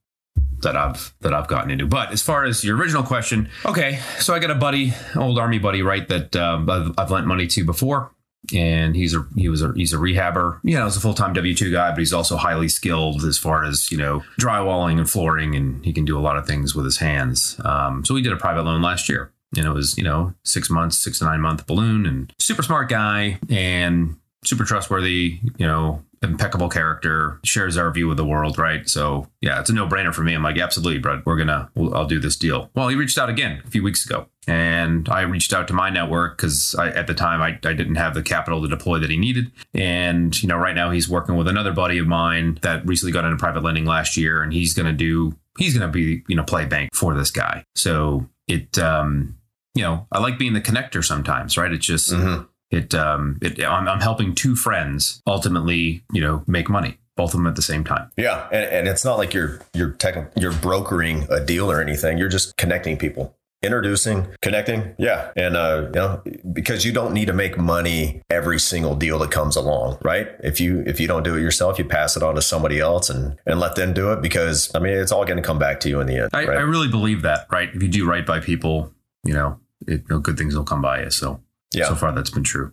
that 0.64 0.76
I've 0.76 1.14
that 1.20 1.32
I've 1.32 1.46
gotten 1.46 1.70
into. 1.70 1.86
But 1.86 2.12
as 2.12 2.22
far 2.22 2.44
as 2.44 2.64
your 2.64 2.76
original 2.76 3.02
question, 3.02 3.48
okay, 3.64 4.00
so 4.18 4.34
I 4.34 4.38
got 4.38 4.50
a 4.50 4.54
buddy, 4.54 4.92
old 5.16 5.38
army 5.38 5.58
buddy, 5.58 5.82
right? 5.82 6.08
That 6.08 6.34
um, 6.36 6.68
I've, 6.68 6.92
I've 6.98 7.10
lent 7.10 7.26
money 7.26 7.46
to 7.48 7.64
before, 7.64 8.10
and 8.54 8.96
he's 8.96 9.14
a 9.14 9.26
he 9.36 9.48
was 9.48 9.62
a 9.62 9.72
he's 9.74 9.92
a 9.92 9.96
rehabber. 9.96 10.60
You 10.64 10.76
know, 10.76 10.84
he's 10.84 10.96
a 10.96 11.00
full 11.00 11.14
time 11.14 11.32
W 11.32 11.54
two 11.54 11.70
guy, 11.70 11.90
but 11.90 11.98
he's 11.98 12.12
also 12.12 12.36
highly 12.36 12.68
skilled 12.68 13.24
as 13.24 13.38
far 13.38 13.64
as 13.64 13.92
you 13.92 13.98
know 13.98 14.22
drywalling 14.40 14.98
and 14.98 15.08
flooring, 15.08 15.54
and 15.54 15.84
he 15.84 15.92
can 15.92 16.04
do 16.04 16.18
a 16.18 16.20
lot 16.20 16.36
of 16.36 16.46
things 16.46 16.74
with 16.74 16.84
his 16.84 16.98
hands. 16.98 17.60
Um, 17.64 18.04
so 18.04 18.14
we 18.14 18.22
did 18.22 18.32
a 18.32 18.36
private 18.36 18.62
loan 18.62 18.82
last 18.82 19.08
year. 19.08 19.30
And 19.56 19.66
it 19.66 19.70
was, 19.70 19.96
you 19.96 20.02
know, 20.02 20.34
six 20.42 20.68
months, 20.68 20.98
six 20.98 21.20
to 21.20 21.26
nine 21.26 21.40
month 21.40 21.64
balloon 21.68 22.06
and 22.06 22.32
super 22.40 22.64
smart 22.64 22.88
guy 22.88 23.38
and 23.48 24.16
super 24.44 24.64
trustworthy, 24.64 25.40
you 25.56 25.66
know, 25.66 26.02
impeccable 26.24 26.68
character, 26.68 27.38
shares 27.44 27.76
our 27.76 27.90
view 27.90 28.10
of 28.10 28.16
the 28.16 28.24
world, 28.24 28.58
right? 28.58 28.88
So 28.88 29.28
yeah, 29.40 29.60
it's 29.60 29.70
a 29.70 29.74
no 29.74 29.86
brainer 29.86 30.12
for 30.12 30.22
me. 30.22 30.34
I'm 30.34 30.42
like, 30.42 30.58
absolutely, 30.58 30.98
bro. 30.98 31.22
We're 31.24 31.36
gonna, 31.36 31.70
we'll, 31.74 31.94
I'll 31.94 32.06
do 32.06 32.18
this 32.18 32.36
deal. 32.36 32.70
Well, 32.74 32.88
he 32.88 32.96
reached 32.96 33.18
out 33.18 33.28
again 33.28 33.62
a 33.64 33.70
few 33.70 33.82
weeks 33.82 34.04
ago, 34.04 34.26
and 34.46 35.08
I 35.08 35.22
reached 35.22 35.52
out 35.52 35.68
to 35.68 35.74
my 35.74 35.90
network 35.90 36.36
because 36.36 36.74
at 36.78 37.06
the 37.06 37.14
time 37.14 37.42
I, 37.42 37.58
I 37.68 37.74
didn't 37.74 37.96
have 37.96 38.14
the 38.14 38.22
capital 38.22 38.62
to 38.62 38.68
deploy 38.68 38.98
that 38.98 39.10
he 39.10 39.16
needed. 39.16 39.52
And 39.74 40.40
you 40.42 40.48
know, 40.48 40.56
right 40.56 40.74
now 40.74 40.90
he's 40.90 41.08
working 41.08 41.36
with 41.36 41.48
another 41.48 41.72
buddy 41.72 41.98
of 41.98 42.06
mine 42.06 42.58
that 42.62 42.86
recently 42.86 43.12
got 43.12 43.24
into 43.24 43.36
private 43.36 43.62
lending 43.62 43.84
last 43.84 44.16
year, 44.16 44.42
and 44.42 44.52
he's 44.52 44.74
gonna 44.74 44.92
do, 44.92 45.36
he's 45.58 45.76
gonna 45.76 45.92
be, 45.92 46.22
you 46.28 46.36
know, 46.36 46.44
play 46.44 46.64
bank 46.64 46.94
for 46.94 47.14
this 47.14 47.30
guy. 47.30 47.64
So 47.74 48.26
it, 48.48 48.78
um, 48.78 49.36
you 49.74 49.82
know, 49.82 50.06
I 50.12 50.20
like 50.20 50.38
being 50.38 50.52
the 50.52 50.60
connector 50.60 51.04
sometimes, 51.04 51.56
right? 51.56 51.72
It's 51.72 51.86
just. 51.86 52.12
Mm-hmm 52.12 52.44
it, 52.70 52.94
um, 52.94 53.38
it 53.42 53.62
I'm, 53.64 53.88
I'm 53.88 54.00
helping 54.00 54.34
two 54.34 54.56
friends 54.56 55.22
ultimately, 55.26 56.04
you 56.12 56.20
know, 56.20 56.44
make 56.46 56.68
money 56.68 56.98
both 57.16 57.30
of 57.30 57.38
them 57.38 57.46
at 57.46 57.56
the 57.56 57.62
same 57.62 57.84
time. 57.84 58.10
Yeah, 58.16 58.48
and, 58.50 58.64
and 58.64 58.88
it's 58.88 59.04
not 59.04 59.18
like 59.18 59.34
you're 59.34 59.60
you're 59.74 59.90
tech, 59.90 60.32
you're 60.36 60.52
brokering 60.52 61.26
a 61.30 61.44
deal 61.44 61.70
or 61.70 61.80
anything. 61.80 62.18
You're 62.18 62.28
just 62.28 62.56
connecting 62.56 62.96
people, 62.96 63.36
introducing, 63.62 64.26
connecting. 64.42 64.94
Yeah, 64.98 65.30
and 65.36 65.56
uh, 65.56 65.82
you 65.86 65.92
know, 65.92 66.22
because 66.52 66.84
you 66.84 66.92
don't 66.92 67.14
need 67.14 67.26
to 67.26 67.32
make 67.32 67.56
money 67.56 68.22
every 68.30 68.58
single 68.58 68.94
deal 68.96 69.18
that 69.20 69.30
comes 69.30 69.56
along, 69.56 69.98
right? 70.02 70.28
If 70.42 70.60
you 70.60 70.82
if 70.86 70.98
you 70.98 71.06
don't 71.06 71.22
do 71.22 71.36
it 71.36 71.40
yourself, 71.40 71.78
you 71.78 71.84
pass 71.84 72.16
it 72.16 72.22
on 72.22 72.34
to 72.34 72.42
somebody 72.42 72.80
else 72.80 73.10
and 73.10 73.38
and 73.46 73.60
let 73.60 73.76
them 73.76 73.94
do 73.94 74.12
it 74.12 74.20
because 74.20 74.74
I 74.74 74.80
mean 74.80 74.94
it's 74.94 75.12
all 75.12 75.24
going 75.24 75.36
to 75.36 75.42
come 75.42 75.58
back 75.58 75.80
to 75.80 75.88
you 75.88 76.00
in 76.00 76.06
the 76.06 76.16
end. 76.16 76.30
I, 76.32 76.46
right? 76.46 76.58
I 76.58 76.62
really 76.62 76.88
believe 76.88 77.22
that, 77.22 77.46
right? 77.50 77.70
If 77.72 77.82
you 77.82 77.88
do 77.88 78.08
right 78.08 78.26
by 78.26 78.40
people, 78.40 78.92
you 79.24 79.34
know, 79.34 79.60
it, 79.86 80.00
you 80.00 80.06
know, 80.10 80.18
good 80.18 80.36
things 80.36 80.56
will 80.56 80.64
come 80.64 80.82
by 80.82 81.04
you. 81.04 81.10
So 81.10 81.40
yeah. 81.74 81.88
So 81.88 81.94
far, 81.94 82.12
that's 82.12 82.30
been 82.30 82.44
true. 82.44 82.72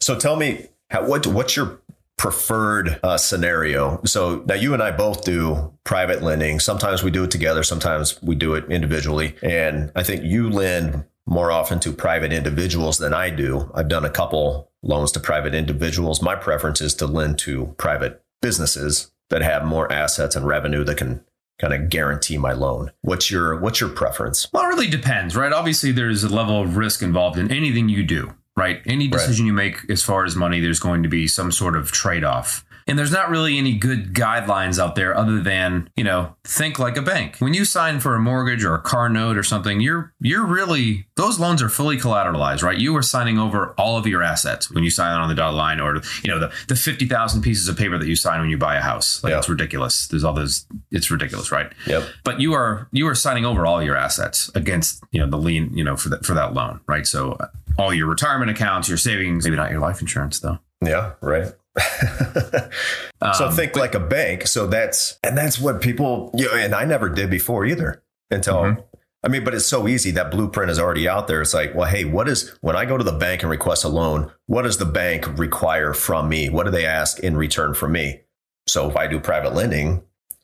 So 0.00 0.18
tell 0.18 0.36
me, 0.36 0.66
how, 0.90 1.06
what 1.06 1.26
what's 1.26 1.56
your 1.56 1.80
preferred 2.18 3.00
uh, 3.02 3.16
scenario? 3.16 4.00
So 4.04 4.44
now 4.46 4.54
you 4.54 4.74
and 4.74 4.82
I 4.82 4.90
both 4.90 5.24
do 5.24 5.72
private 5.84 6.22
lending. 6.22 6.60
Sometimes 6.60 7.02
we 7.02 7.10
do 7.10 7.24
it 7.24 7.30
together. 7.30 7.62
Sometimes 7.62 8.22
we 8.22 8.34
do 8.34 8.54
it 8.54 8.70
individually. 8.70 9.34
And 9.42 9.90
I 9.96 10.02
think 10.02 10.22
you 10.24 10.48
lend 10.48 11.04
more 11.26 11.50
often 11.50 11.80
to 11.80 11.92
private 11.92 12.32
individuals 12.32 12.98
than 12.98 13.14
I 13.14 13.30
do. 13.30 13.70
I've 13.74 13.88
done 13.88 14.04
a 14.04 14.10
couple 14.10 14.70
loans 14.82 15.12
to 15.12 15.20
private 15.20 15.54
individuals. 15.54 16.22
My 16.22 16.34
preference 16.34 16.80
is 16.80 16.94
to 16.96 17.06
lend 17.06 17.38
to 17.40 17.74
private 17.78 18.22
businesses 18.40 19.12
that 19.30 19.42
have 19.42 19.64
more 19.64 19.90
assets 19.90 20.36
and 20.36 20.46
revenue 20.46 20.84
that 20.84 20.98
can 20.98 21.24
kind 21.60 21.72
of 21.72 21.88
guarantee 21.88 22.38
my 22.38 22.52
loan. 22.52 22.90
What's 23.02 23.30
your 23.30 23.58
what's 23.60 23.80
your 23.80 23.90
preference? 23.90 24.48
Well, 24.52 24.64
it 24.64 24.68
really 24.68 24.88
depends, 24.88 25.36
right? 25.36 25.52
Obviously, 25.52 25.92
there's 25.92 26.24
a 26.24 26.34
level 26.34 26.60
of 26.60 26.76
risk 26.76 27.02
involved 27.02 27.38
in 27.38 27.50
anything 27.50 27.88
you 27.88 28.02
do, 28.02 28.34
right? 28.56 28.80
Any 28.86 29.08
decision 29.08 29.44
right. 29.44 29.48
you 29.48 29.52
make 29.52 29.90
as 29.90 30.02
far 30.02 30.24
as 30.24 30.36
money, 30.36 30.60
there's 30.60 30.80
going 30.80 31.02
to 31.02 31.08
be 31.08 31.26
some 31.26 31.52
sort 31.52 31.76
of 31.76 31.92
trade 31.92 32.24
off. 32.24 32.64
And 32.86 32.98
there's 32.98 33.12
not 33.12 33.30
really 33.30 33.58
any 33.58 33.74
good 33.74 34.14
guidelines 34.14 34.78
out 34.78 34.94
there 34.94 35.16
other 35.16 35.40
than, 35.40 35.90
you 35.96 36.04
know, 36.04 36.34
think 36.44 36.78
like 36.78 36.96
a 36.96 37.02
bank. 37.02 37.36
When 37.38 37.54
you 37.54 37.64
sign 37.64 38.00
for 38.00 38.14
a 38.14 38.20
mortgage 38.20 38.64
or 38.64 38.74
a 38.74 38.80
car 38.80 39.08
note 39.08 39.36
or 39.36 39.42
something, 39.42 39.80
you're 39.80 40.12
you're 40.20 40.46
really 40.46 41.06
those 41.16 41.38
loans 41.38 41.62
are 41.62 41.68
fully 41.68 41.96
collateralized, 41.96 42.62
right? 42.62 42.78
You 42.78 42.96
are 42.96 43.02
signing 43.02 43.38
over 43.38 43.74
all 43.78 43.96
of 43.96 44.06
your 44.06 44.22
assets 44.22 44.70
when 44.70 44.84
you 44.84 44.90
sign 44.90 45.12
on 45.18 45.28
the 45.28 45.34
dotted 45.34 45.56
line 45.56 45.80
or 45.80 45.96
you 46.22 46.30
know, 46.30 46.38
the, 46.38 46.52
the 46.68 46.76
50,000 46.76 47.42
pieces 47.42 47.68
of 47.68 47.76
paper 47.76 47.98
that 47.98 48.06
you 48.06 48.16
sign 48.16 48.40
when 48.40 48.50
you 48.50 48.58
buy 48.58 48.76
a 48.76 48.80
house. 48.80 49.22
Like 49.22 49.32
yep. 49.32 49.38
it's 49.40 49.48
ridiculous. 49.48 50.08
There's 50.08 50.24
all 50.24 50.34
those 50.34 50.66
it's 50.90 51.10
ridiculous, 51.10 51.52
right? 51.52 51.72
Yep. 51.86 52.04
But 52.24 52.40
you 52.40 52.52
are 52.54 52.88
you 52.92 53.06
are 53.08 53.14
signing 53.14 53.44
over 53.44 53.66
all 53.66 53.82
your 53.82 53.96
assets 53.96 54.50
against, 54.54 55.02
you 55.12 55.20
know, 55.20 55.28
the 55.28 55.38
lien, 55.38 55.76
you 55.76 55.84
know, 55.84 55.96
for 55.96 56.08
that 56.10 56.24
for 56.24 56.34
that 56.34 56.54
loan, 56.54 56.80
right? 56.86 57.06
So 57.06 57.32
uh, 57.32 57.46
all 57.78 57.94
your 57.94 58.08
retirement 58.08 58.50
accounts, 58.50 58.88
your 58.88 58.98
savings, 58.98 59.44
maybe 59.44 59.56
not 59.56 59.70
your 59.70 59.80
life 59.80 60.00
insurance 60.00 60.40
though. 60.40 60.58
Yeah, 60.84 61.12
right. 61.20 61.52
so 63.34 63.46
um, 63.46 63.54
think 63.54 63.72
but, 63.72 63.80
like 63.80 63.94
a 63.94 64.00
bank. 64.00 64.46
So 64.46 64.66
that's 64.66 65.18
and 65.22 65.36
that's 65.36 65.58
what 65.58 65.80
people 65.80 66.30
you 66.34 66.46
know, 66.46 66.54
and 66.54 66.74
I 66.74 66.84
never 66.84 67.08
did 67.08 67.30
before 67.30 67.64
either 67.64 68.02
until 68.30 68.56
mm-hmm. 68.56 68.80
I 69.24 69.28
mean, 69.28 69.44
but 69.44 69.54
it's 69.54 69.66
so 69.66 69.86
easy. 69.86 70.10
That 70.10 70.30
blueprint 70.30 70.70
is 70.70 70.80
already 70.80 71.08
out 71.08 71.28
there. 71.28 71.42
It's 71.42 71.54
like, 71.54 71.74
well, 71.74 71.88
hey, 71.88 72.04
what 72.04 72.28
is 72.28 72.50
when 72.60 72.74
I 72.74 72.84
go 72.84 72.98
to 72.98 73.04
the 73.04 73.12
bank 73.12 73.42
and 73.42 73.50
request 73.50 73.84
a 73.84 73.88
loan, 73.88 74.32
what 74.46 74.62
does 74.62 74.78
the 74.78 74.84
bank 74.84 75.38
require 75.38 75.94
from 75.94 76.28
me? 76.28 76.48
What 76.48 76.64
do 76.64 76.72
they 76.72 76.84
ask 76.84 77.20
in 77.20 77.36
return 77.36 77.74
from 77.74 77.92
me? 77.92 78.22
So 78.66 78.90
if 78.90 78.96
I 78.96 79.06
do 79.06 79.20
private 79.20 79.54
lending 79.54 80.02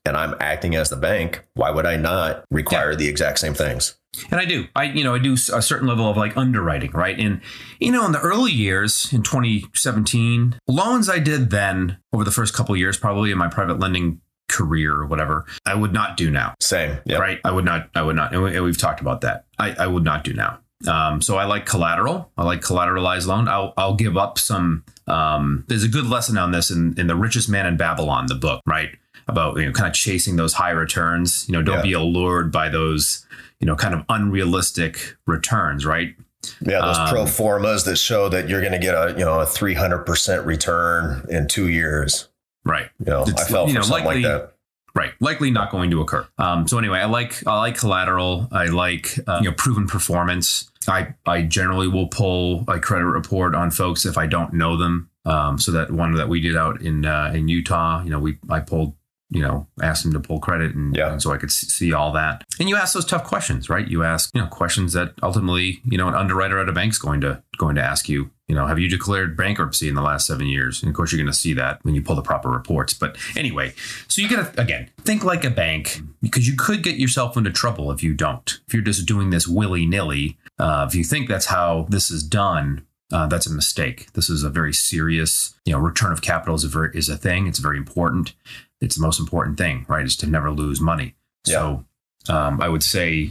and 0.09 0.17
I'm 0.17 0.35
acting 0.41 0.75
as 0.75 0.88
the 0.88 0.97
bank, 0.97 1.45
why 1.55 1.71
would 1.71 1.87
I 1.87 1.97
not 1.97 2.45
require 2.50 2.93
yeah. 2.93 2.97
the 2.97 3.09
exact 3.09 3.38
same 3.38 3.55
things? 3.55 3.95
And 4.31 4.41
I 4.41 4.45
do. 4.45 4.67
I 4.75 4.85
you 4.85 5.05
know 5.05 5.15
I 5.15 5.19
do 5.19 5.35
a 5.35 5.62
certain 5.62 5.87
level 5.87 6.09
of 6.09 6.17
like 6.17 6.37
underwriting, 6.37 6.91
right? 6.93 7.19
And 7.19 7.41
you 7.79 7.93
know 7.93 8.05
in 8.07 8.12
the 8.12 8.21
early 8.21 8.50
years 8.50 9.12
in 9.12 9.23
2017, 9.23 10.59
loans 10.67 11.09
I 11.09 11.19
did 11.19 11.50
then 11.50 11.99
over 12.12 12.25
the 12.25 12.31
first 12.31 12.55
couple 12.55 12.77
years, 12.77 12.97
probably 12.97 13.31
in 13.31 13.38
my 13.38 13.49
private 13.49 13.79
lending 13.79 14.21
career 14.49 14.95
or 14.95 15.07
whatever, 15.07 15.45
I 15.67 15.75
would 15.75 15.93
not 15.93 16.17
do 16.17 16.31
now. 16.31 16.55
Same, 16.61 16.99
yep. 17.05 17.21
right? 17.21 17.38
I 17.45 17.53
would 17.53 17.65
not. 17.65 17.91
I 17.95 18.03
would 18.03 18.17
not. 18.17 18.35
And 18.35 18.65
we've 18.65 18.79
talked 18.79 19.00
about 19.00 19.21
that. 19.21 19.45
I, 19.59 19.73
I 19.73 19.87
would 19.87 20.05
not 20.05 20.25
do 20.25 20.33
now. 20.33 20.59
Um, 20.87 21.21
so 21.21 21.37
I 21.37 21.45
like 21.45 21.67
collateral. 21.67 22.31
I 22.37 22.45
like 22.45 22.61
collateralized 22.61 23.27
loan. 23.27 23.49
I'll 23.49 23.75
I'll 23.77 23.95
give 23.95 24.17
up 24.17 24.38
some. 24.38 24.85
Um, 25.07 25.65
there's 25.69 25.85
a 25.85 25.88
good 25.88 26.07
lesson 26.07 26.38
on 26.38 26.53
this 26.53 26.71
in 26.71 26.99
in 26.99 27.09
the 27.09 27.17
Richest 27.17 27.49
Man 27.49 27.67
in 27.67 27.77
Babylon, 27.77 28.27
the 28.27 28.37
book, 28.37 28.62
right? 28.67 28.91
About 29.28 29.58
you 29.58 29.66
know 29.66 29.73
kind 29.73 29.88
of 29.88 29.94
chasing 29.94 30.37
those 30.37 30.54
high 30.54 30.70
returns. 30.70 31.44
You 31.49 31.52
know, 31.52 31.62
don't 31.62 31.76
yeah. 31.76 31.82
be 31.82 31.92
allured 31.92 32.50
by 32.50 32.68
those 32.68 33.26
you 33.61 33.66
know, 33.66 33.76
kind 33.76 33.94
of 33.94 34.04
unrealistic 34.08 35.16
returns, 35.26 35.85
right? 35.85 36.14
Yeah, 36.61 36.80
those 36.80 36.99
um, 36.99 37.08
pro 37.08 37.26
formas 37.26 37.85
that 37.85 37.97
show 37.97 38.28
that 38.28 38.49
you're 38.49 38.61
going 38.61 38.73
to 38.73 38.78
get 38.78 38.94
a 38.94 39.14
you 39.18 39.25
know 39.25 39.40
a 39.40 39.47
300 39.47 39.99
percent 40.04 40.47
return 40.47 41.26
in 41.28 41.49
two 41.49 41.68
years. 41.68 42.28
Right. 42.64 42.88
You 43.00 43.06
know, 43.06 43.23
it's, 43.23 43.42
I 43.42 43.49
fell 43.49 43.66
for 43.66 43.73
know, 43.73 43.80
something 43.80 44.04
likely, 44.04 44.23
like 44.23 44.40
that. 44.40 44.52
Right, 44.94 45.12
likely 45.20 45.50
not 45.50 45.70
going 45.70 45.90
to 45.90 46.00
occur. 46.00 46.26
Um, 46.38 46.66
so 46.66 46.78
anyway, 46.78 46.99
I 46.99 47.06
like 47.06 47.47
I 47.47 47.58
like 47.58 47.76
collateral. 47.76 48.49
I 48.52 48.66
like 48.66 49.18
uh, 49.26 49.40
you 49.42 49.50
know 49.50 49.54
proven 49.56 49.87
performance. 49.87 50.70
I 50.87 51.14
I 51.26 51.42
generally 51.42 51.88
will 51.88 52.08
pull 52.08 52.64
a 52.68 52.78
credit 52.78 53.06
report 53.06 53.54
on 53.54 53.70
folks 53.70 54.06
if 54.06 54.16
I 54.16 54.26
don't 54.26 54.54
know 54.54 54.76
them. 54.76 55.11
Um, 55.25 55.58
so 55.58 55.73
that 55.73 55.90
one 55.90 56.14
that 56.14 56.28
we 56.28 56.40
did 56.40 56.56
out 56.56 56.80
in 56.80 57.04
uh, 57.04 57.32
in 57.35 57.49
Utah, 57.49 58.02
you 58.02 58.11
know, 58.11 58.18
we 58.18 58.38
I 58.49 58.61
pulled 58.61 58.94
you 59.30 59.42
know, 59.42 59.66
asked 59.82 60.06
him 60.06 60.12
to 60.12 60.20
pull 60.20 60.40
credit 60.40 60.75
and, 60.75 60.97
yeah. 60.97 61.12
and, 61.12 61.23
so 61.23 61.32
I 61.32 61.37
could 61.37 61.52
see 61.52 61.92
all 61.92 62.12
that. 62.12 62.44
And 62.58 62.68
you 62.68 62.76
ask 62.76 62.94
those 62.94 63.04
tough 63.04 63.25
questions, 63.25 63.68
right? 63.68 63.87
You 63.87 64.02
ask, 64.02 64.30
you 64.35 64.40
know, 64.40 64.47
questions 64.47 64.94
that 64.94 65.12
ultimately, 65.23 65.80
you 65.85 65.99
know, 65.99 66.08
an 66.08 66.14
underwriter 66.14 66.58
at 66.58 66.68
a 66.68 66.73
bank's 66.73 66.99
going 66.99 67.20
to 67.20 67.42
going 67.58 67.75
to 67.75 67.82
ask 67.82 68.08
you, 68.08 68.30
you 68.47 68.54
know, 68.54 68.66
have 68.66 68.78
you 68.78 68.88
declared 68.88 69.37
bankruptcy 69.37 69.88
in 69.88 69.94
the 69.94 70.02
last 70.02 70.26
seven 70.26 70.47
years? 70.47 70.82
And 70.82 70.88
of 70.88 70.97
course 70.97 71.12
you're 71.12 71.23
going 71.23 71.32
to 71.32 71.38
see 71.38 71.52
that 71.54 71.85
when 71.85 71.94
you 71.94 72.00
pull 72.00 72.16
the 72.16 72.23
proper 72.23 72.49
reports. 72.49 72.94
But 72.94 73.18
anyway, 73.37 73.75
so 74.06 74.23
you 74.23 74.30
got 74.30 74.54
to 74.54 74.61
again 74.61 74.88
think 75.02 75.25
like 75.25 75.44
a 75.44 75.50
bank 75.50 76.00
because 76.23 76.49
you 76.49 76.56
could 76.56 76.82
get 76.82 76.97
yourself 76.97 77.37
into 77.37 77.50
trouble 77.50 77.90
if 77.90 78.02
you 78.02 78.14
don't. 78.14 78.58
If 78.66 78.73
you're 78.73 78.82
just 78.82 79.06
doing 79.06 79.28
this 79.28 79.47
willy 79.47 79.85
nilly, 79.85 80.38
uh, 80.58 80.87
if 80.88 80.94
you 80.94 81.04
think 81.04 81.28
that's 81.28 81.47
how 81.47 81.87
this 81.90 82.11
is 82.11 82.23
done, 82.23 82.87
uh, 83.12 83.26
that's 83.26 83.47
a 83.47 83.52
mistake. 83.52 84.12
This 84.12 84.28
is 84.28 84.42
a 84.42 84.50
very 84.50 84.73
serious, 84.73 85.54
you 85.64 85.73
know, 85.73 85.78
return 85.78 86.12
of 86.12 86.20
capital 86.23 86.54
is 86.54 86.64
a 86.64 86.68
very, 86.68 86.90
is 86.94 87.08
a 87.08 87.16
thing. 87.16 87.47
It's 87.47 87.58
very 87.58 87.78
important 87.78 88.35
it's 88.80 88.97
the 88.97 89.02
most 89.02 89.20
important 89.20 89.58
thing, 89.58 89.87
right? 89.88 90.04
Is 90.04 90.16
to 90.16 90.26
never 90.26 90.50
lose 90.50 90.80
money. 90.80 91.14
Yeah. 91.47 91.52
So 91.54 91.85
um, 92.28 92.61
I 92.61 92.68
would 92.68 92.82
say, 92.82 93.30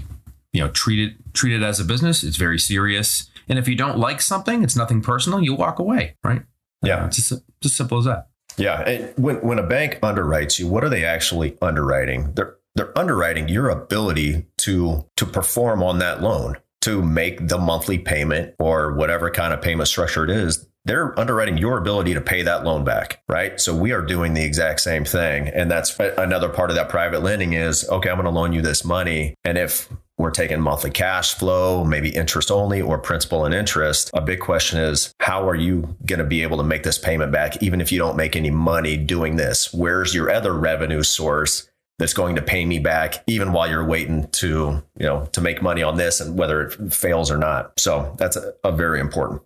you 0.53 0.61
know, 0.61 0.69
treat 0.69 0.99
it 0.99 1.33
treat 1.33 1.53
it 1.53 1.63
as 1.63 1.79
a 1.79 1.85
business. 1.85 2.23
It's 2.23 2.37
very 2.37 2.59
serious. 2.59 3.29
And 3.49 3.57
if 3.57 3.67
you 3.67 3.75
don't 3.75 3.97
like 3.97 4.21
something, 4.21 4.63
it's 4.63 4.75
nothing 4.75 5.01
personal. 5.01 5.41
You 5.41 5.53
walk 5.53 5.79
away, 5.79 6.15
right? 6.23 6.43
Yeah, 6.83 7.03
uh, 7.03 7.07
it's 7.07 7.15
just, 7.15 7.43
just 7.61 7.77
simple 7.77 7.99
as 7.99 8.05
that. 8.05 8.27
Yeah, 8.57 8.81
and 8.81 9.13
when 9.17 9.37
when 9.37 9.59
a 9.59 9.63
bank 9.63 9.99
underwrites 10.01 10.59
you, 10.59 10.67
what 10.67 10.83
are 10.83 10.89
they 10.89 11.05
actually 11.05 11.57
underwriting? 11.61 12.33
They're 12.33 12.55
they're 12.75 12.97
underwriting 12.97 13.49
your 13.49 13.69
ability 13.69 14.45
to 14.59 15.05
to 15.15 15.25
perform 15.25 15.81
on 15.81 15.99
that 15.99 16.21
loan, 16.21 16.57
to 16.81 17.01
make 17.01 17.47
the 17.47 17.57
monthly 17.57 17.97
payment 17.97 18.55
or 18.59 18.93
whatever 18.93 19.29
kind 19.29 19.53
of 19.53 19.61
payment 19.61 19.87
structure 19.87 20.23
it 20.23 20.29
is 20.29 20.67
they're 20.87 21.17
underwriting 21.19 21.57
your 21.57 21.77
ability 21.77 22.13
to 22.13 22.21
pay 22.21 22.41
that 22.43 22.63
loan 22.63 22.83
back, 22.83 23.21
right? 23.27 23.59
So 23.59 23.75
we 23.75 23.91
are 23.91 24.01
doing 24.01 24.33
the 24.33 24.43
exact 24.43 24.79
same 24.79 25.05
thing. 25.05 25.49
And 25.49 25.69
that's 25.69 25.97
another 25.99 26.49
part 26.49 26.69
of 26.69 26.77
that 26.77 26.89
private 26.89 27.21
lending 27.21 27.53
is, 27.53 27.87
okay, 27.89 28.09
I'm 28.09 28.15
going 28.15 28.25
to 28.25 28.31
loan 28.31 28.53
you 28.53 28.61
this 28.61 28.85
money. 28.85 29.35
And 29.43 29.57
if 29.57 29.89
we're 30.17 30.31
taking 30.31 30.61
monthly 30.61 30.89
cash 30.89 31.35
flow, 31.35 31.83
maybe 31.83 32.09
interest 32.09 32.49
only 32.49 32.81
or 32.81 32.97
principal 32.97 33.45
and 33.45 33.53
interest. 33.53 34.09
A 34.13 34.21
big 34.21 34.39
question 34.39 34.79
is 34.79 35.13
how 35.19 35.47
are 35.47 35.55
you 35.55 35.95
going 36.05 36.19
to 36.19 36.25
be 36.25 36.41
able 36.41 36.57
to 36.57 36.63
make 36.63 36.83
this 36.83 36.97
payment 36.97 37.31
back 37.31 37.61
even 37.61 37.81
if 37.81 37.91
you 37.91 37.99
don't 37.99 38.15
make 38.15 38.35
any 38.35 38.49
money 38.49 38.97
doing 38.97 39.35
this? 39.35 39.71
Where's 39.73 40.15
your 40.15 40.31
other 40.31 40.53
revenue 40.53 41.03
source 41.03 41.69
that's 41.99 42.13
going 42.13 42.35
to 42.35 42.41
pay 42.41 42.63
me 42.63 42.79
back 42.79 43.23
even 43.27 43.51
while 43.51 43.69
you're 43.69 43.85
waiting 43.85 44.27
to, 44.29 44.83
you 44.97 45.05
know, 45.05 45.27
to 45.31 45.41
make 45.41 45.61
money 45.61 45.81
on 45.81 45.97
this 45.97 46.21
and 46.21 46.37
whether 46.37 46.61
it 46.61 46.93
fails 46.93 47.31
or 47.31 47.37
not. 47.37 47.79
So 47.79 48.15
that's 48.17 48.35
a, 48.35 48.53
a 48.63 48.71
very 48.71 48.99
important 48.99 49.41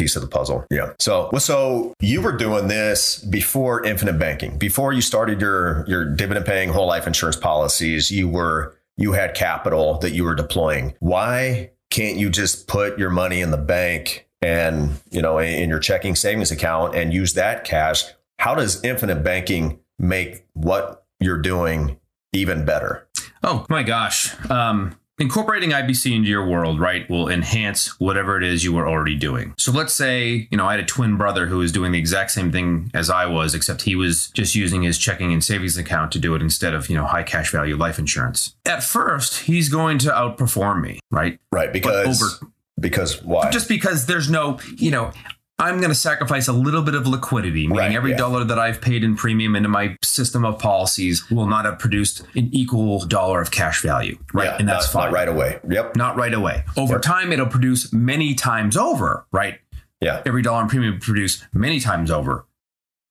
piece 0.00 0.16
of 0.16 0.22
the 0.22 0.28
puzzle. 0.28 0.66
Yeah. 0.70 0.94
So, 0.98 1.30
so 1.38 1.92
you 2.00 2.22
were 2.22 2.32
doing 2.32 2.68
this 2.68 3.18
before 3.18 3.84
infinite 3.84 4.18
banking, 4.18 4.56
before 4.56 4.94
you 4.94 5.02
started 5.02 5.40
your 5.40 5.84
your 5.86 6.04
dividend 6.06 6.46
paying 6.46 6.70
whole 6.70 6.86
life 6.86 7.06
insurance 7.06 7.36
policies. 7.36 8.10
You 8.10 8.28
were 8.28 8.76
you 8.96 9.12
had 9.12 9.34
capital 9.34 9.98
that 9.98 10.12
you 10.12 10.24
were 10.24 10.34
deploying. 10.34 10.94
Why 11.00 11.72
can't 11.90 12.16
you 12.16 12.30
just 12.30 12.66
put 12.66 12.98
your 12.98 13.10
money 13.10 13.42
in 13.42 13.50
the 13.50 13.58
bank 13.58 14.26
and 14.40 14.92
you 15.10 15.20
know 15.20 15.38
in 15.38 15.68
your 15.68 15.80
checking 15.80 16.16
savings 16.16 16.50
account 16.50 16.94
and 16.94 17.12
use 17.12 17.34
that 17.34 17.64
cash? 17.64 18.04
How 18.38 18.54
does 18.54 18.82
infinite 18.82 19.22
banking 19.22 19.80
make 19.98 20.46
what 20.54 21.04
you're 21.18 21.42
doing 21.42 21.98
even 22.32 22.64
better? 22.64 23.06
Oh 23.42 23.66
my 23.68 23.82
gosh. 23.82 24.34
Um, 24.50 24.96
Incorporating 25.20 25.70
IBC 25.70 26.16
into 26.16 26.30
your 26.30 26.46
world, 26.46 26.80
right, 26.80 27.08
will 27.10 27.28
enhance 27.28 28.00
whatever 28.00 28.38
it 28.38 28.42
is 28.42 28.64
you 28.64 28.72
were 28.72 28.88
already 28.88 29.14
doing. 29.14 29.52
So 29.58 29.70
let's 29.70 29.92
say, 29.92 30.48
you 30.50 30.56
know, 30.56 30.64
I 30.64 30.70
had 30.70 30.80
a 30.80 30.86
twin 30.86 31.18
brother 31.18 31.44
who 31.44 31.58
was 31.58 31.72
doing 31.72 31.92
the 31.92 31.98
exact 31.98 32.30
same 32.30 32.50
thing 32.50 32.90
as 32.94 33.10
I 33.10 33.26
was, 33.26 33.54
except 33.54 33.82
he 33.82 33.94
was 33.94 34.28
just 34.28 34.54
using 34.54 34.82
his 34.82 34.96
checking 34.96 35.30
and 35.30 35.44
savings 35.44 35.76
account 35.76 36.10
to 36.12 36.18
do 36.18 36.34
it 36.34 36.40
instead 36.40 36.72
of, 36.72 36.88
you 36.88 36.96
know, 36.96 37.04
high 37.04 37.22
cash 37.22 37.52
value 37.52 37.76
life 37.76 37.98
insurance. 37.98 38.56
At 38.64 38.82
first, 38.82 39.40
he's 39.40 39.68
going 39.68 39.98
to 39.98 40.08
outperform 40.08 40.80
me, 40.80 41.00
right? 41.10 41.38
Right. 41.52 41.70
Because 41.70 42.22
over, 42.22 42.52
because 42.80 43.22
why? 43.22 43.50
Just 43.50 43.68
because 43.68 44.06
there's 44.06 44.30
no, 44.30 44.58
you 44.78 44.90
know, 44.90 45.12
I'm 45.60 45.78
going 45.78 45.90
to 45.90 45.94
sacrifice 45.94 46.48
a 46.48 46.54
little 46.54 46.80
bit 46.80 46.94
of 46.94 47.06
liquidity, 47.06 47.66
meaning 47.66 47.76
right, 47.76 47.92
every 47.92 48.12
yeah. 48.12 48.16
dollar 48.16 48.44
that 48.44 48.58
I've 48.58 48.80
paid 48.80 49.04
in 49.04 49.14
premium 49.14 49.54
into 49.54 49.68
my 49.68 49.94
system 50.02 50.42
of 50.44 50.58
policies 50.58 51.30
will 51.30 51.46
not 51.46 51.66
have 51.66 51.78
produced 51.78 52.22
an 52.34 52.48
equal 52.50 53.00
dollar 53.00 53.42
of 53.42 53.50
cash 53.50 53.82
value, 53.82 54.18
right? 54.32 54.46
Yeah, 54.46 54.56
and 54.58 54.66
that's 54.66 54.86
not, 54.86 54.92
fine. 54.92 55.12
Not 55.12 55.14
right 55.14 55.28
away. 55.28 55.58
Yep. 55.68 55.96
Not 55.96 56.16
right 56.16 56.32
away. 56.32 56.64
Over 56.78 56.94
yep. 56.94 57.02
time, 57.02 57.30
it'll 57.30 57.46
produce 57.46 57.92
many 57.92 58.34
times 58.34 58.74
over, 58.74 59.26
right? 59.32 59.58
Yeah. 60.00 60.22
Every 60.24 60.40
dollar 60.40 60.62
in 60.62 60.68
premium 60.68 60.98
produce 60.98 61.44
many 61.52 61.78
times 61.78 62.10
over 62.10 62.46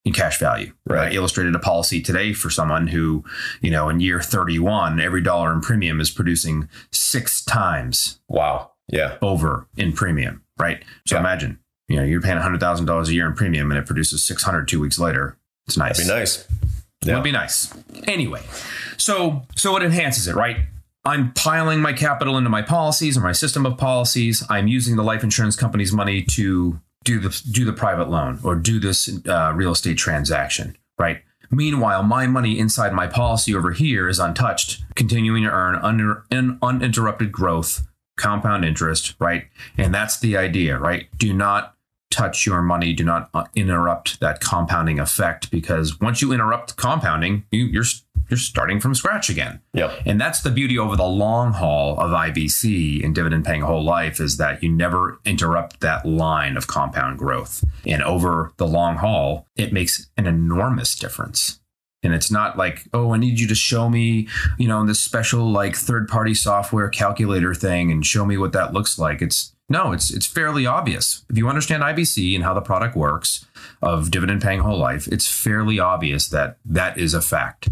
in 0.03 0.13
cash 0.13 0.39
value. 0.39 0.73
Right. 0.87 1.11
I 1.11 1.15
illustrated 1.15 1.53
a 1.53 1.59
policy 1.59 2.01
today 2.01 2.33
for 2.33 2.49
someone 2.49 2.87
who, 2.87 3.23
you 3.61 3.69
know, 3.69 3.89
in 3.89 3.99
year 3.99 4.21
31, 4.21 4.99
every 4.99 5.21
dollar 5.21 5.53
in 5.53 5.61
premium 5.61 6.01
is 6.01 6.09
producing 6.09 6.67
six 6.91 7.43
times. 7.43 8.19
Wow. 8.27 8.71
Yeah. 8.87 9.17
Over 9.21 9.67
in 9.77 9.93
premium, 9.93 10.43
right? 10.57 10.83
So 11.05 11.15
yeah. 11.15 11.19
imagine 11.19 11.59
you 11.89 11.97
know, 11.97 12.03
you're 12.03 12.21
paying 12.21 12.37
$100,000 12.37 13.07
a 13.07 13.13
year 13.13 13.27
in 13.27 13.33
premium 13.33 13.71
and 13.71 13.79
it 13.79 13.85
produces 13.85 14.23
600 14.23 14.67
two 14.67 14.79
weeks 14.79 14.97
later. 14.97 15.35
It's 15.67 15.75
nice. 15.75 15.97
That'd 15.97 16.07
be 16.07 16.19
nice. 16.19 16.47
Yeah. 17.03 17.15
Would 17.15 17.23
be 17.23 17.31
nice. 17.31 17.73
Anyway, 18.07 18.41
so 18.97 19.43
so 19.55 19.75
it 19.77 19.83
enhances 19.83 20.27
it, 20.27 20.35
right? 20.35 20.57
I'm 21.05 21.31
piling 21.33 21.79
my 21.79 21.93
capital 21.93 22.37
into 22.37 22.49
my 22.49 22.61
policies 22.61 23.17
or 23.17 23.21
my 23.21 23.31
system 23.31 23.65
of 23.65 23.77
policies. 23.77 24.43
I'm 24.49 24.67
using 24.67 24.97
the 24.97 25.03
life 25.03 25.23
insurance 25.23 25.55
company's 25.55 25.93
money 25.93 26.23
to 26.23 26.79
do 27.05 27.19
the 27.19 27.41
do 27.51 27.63
the 27.63 27.73
private 27.73 28.09
loan 28.09 28.39
or 28.43 28.55
do 28.55 28.79
this 28.79 29.09
uh, 29.27 29.53
real 29.55 29.71
estate 29.71 29.97
transaction, 29.97 30.77
right? 30.97 31.21
Meanwhile, 31.51 32.03
my 32.03 32.27
money 32.27 32.59
inside 32.59 32.93
my 32.93 33.07
policy 33.07 33.55
over 33.55 33.71
here 33.71 34.07
is 34.07 34.19
untouched, 34.19 34.83
continuing 34.95 35.43
to 35.43 35.49
earn 35.49 35.75
under, 35.75 36.25
uninterrupted 36.31 37.31
growth, 37.31 37.87
compound 38.17 38.65
interest, 38.65 39.15
right? 39.19 39.45
And 39.77 39.93
that's 39.93 40.19
the 40.19 40.37
idea, 40.37 40.77
right? 40.77 41.07
Do 41.17 41.33
not 41.33 41.75
touch 42.11 42.45
your 42.45 42.61
money. 42.61 42.93
Do 42.93 43.03
not 43.03 43.29
uh, 43.33 43.45
interrupt 43.55 44.19
that 44.19 44.39
compounding 44.39 44.99
effect 44.99 45.51
because 45.51 45.99
once 45.99 46.21
you 46.21 46.31
interrupt 46.31 46.75
compounding, 46.75 47.45
you, 47.51 47.65
you're 47.65 47.85
you're 48.29 48.37
starting 48.37 48.79
from 48.79 48.93
scratch 48.93 49.29
again. 49.29 49.59
Yep. 49.73 50.01
And 50.05 50.21
that's 50.21 50.41
the 50.41 50.51
beauty 50.51 50.77
over 50.77 50.95
the 50.95 51.07
long 51.07 51.53
haul 51.53 51.99
of 51.99 52.11
IBC 52.11 53.03
and 53.03 53.15
dividend 53.15 53.43
paying 53.43 53.61
whole 53.61 53.83
life 53.83 54.19
is 54.19 54.37
that 54.37 54.61
you 54.61 54.69
never 54.69 55.19
interrupt 55.25 55.79
that 55.79 56.05
line 56.05 56.55
of 56.55 56.67
compound 56.67 57.17
growth. 57.17 57.63
And 57.85 58.03
over 58.03 58.51
the 58.57 58.67
long 58.67 58.97
haul, 58.97 59.47
it 59.55 59.73
makes 59.73 60.09
an 60.15 60.27
enormous 60.27 60.95
difference. 60.95 61.59
And 62.03 62.13
it's 62.13 62.31
not 62.31 62.57
like, 62.57 62.87
oh, 62.93 63.13
I 63.13 63.17
need 63.17 63.39
you 63.39 63.47
to 63.47 63.55
show 63.55 63.89
me, 63.89 64.27
you 64.57 64.67
know, 64.67 64.85
this 64.85 65.01
special 65.01 65.51
like 65.51 65.75
third 65.75 66.07
party 66.07 66.33
software 66.33 66.87
calculator 66.87 67.53
thing 67.53 67.91
and 67.91 68.05
show 68.05 68.25
me 68.25 68.37
what 68.37 68.53
that 68.53 68.73
looks 68.73 68.97
like. 68.97 69.21
It's 69.21 69.53
no, 69.69 69.91
it's 69.91 70.11
it's 70.11 70.25
fairly 70.25 70.65
obvious. 70.65 71.23
If 71.29 71.37
you 71.37 71.47
understand 71.47 71.83
IBC 71.83 72.35
and 72.35 72.43
how 72.43 72.53
the 72.53 72.61
product 72.61 72.95
works 72.95 73.45
of 73.81 74.11
dividend 74.11 74.41
paying 74.41 74.59
whole 74.59 74.77
life, 74.77 75.07
it's 75.07 75.27
fairly 75.27 75.79
obvious 75.79 76.27
that 76.29 76.57
that 76.65 76.97
is 76.97 77.13
a 77.13 77.21
fact 77.21 77.69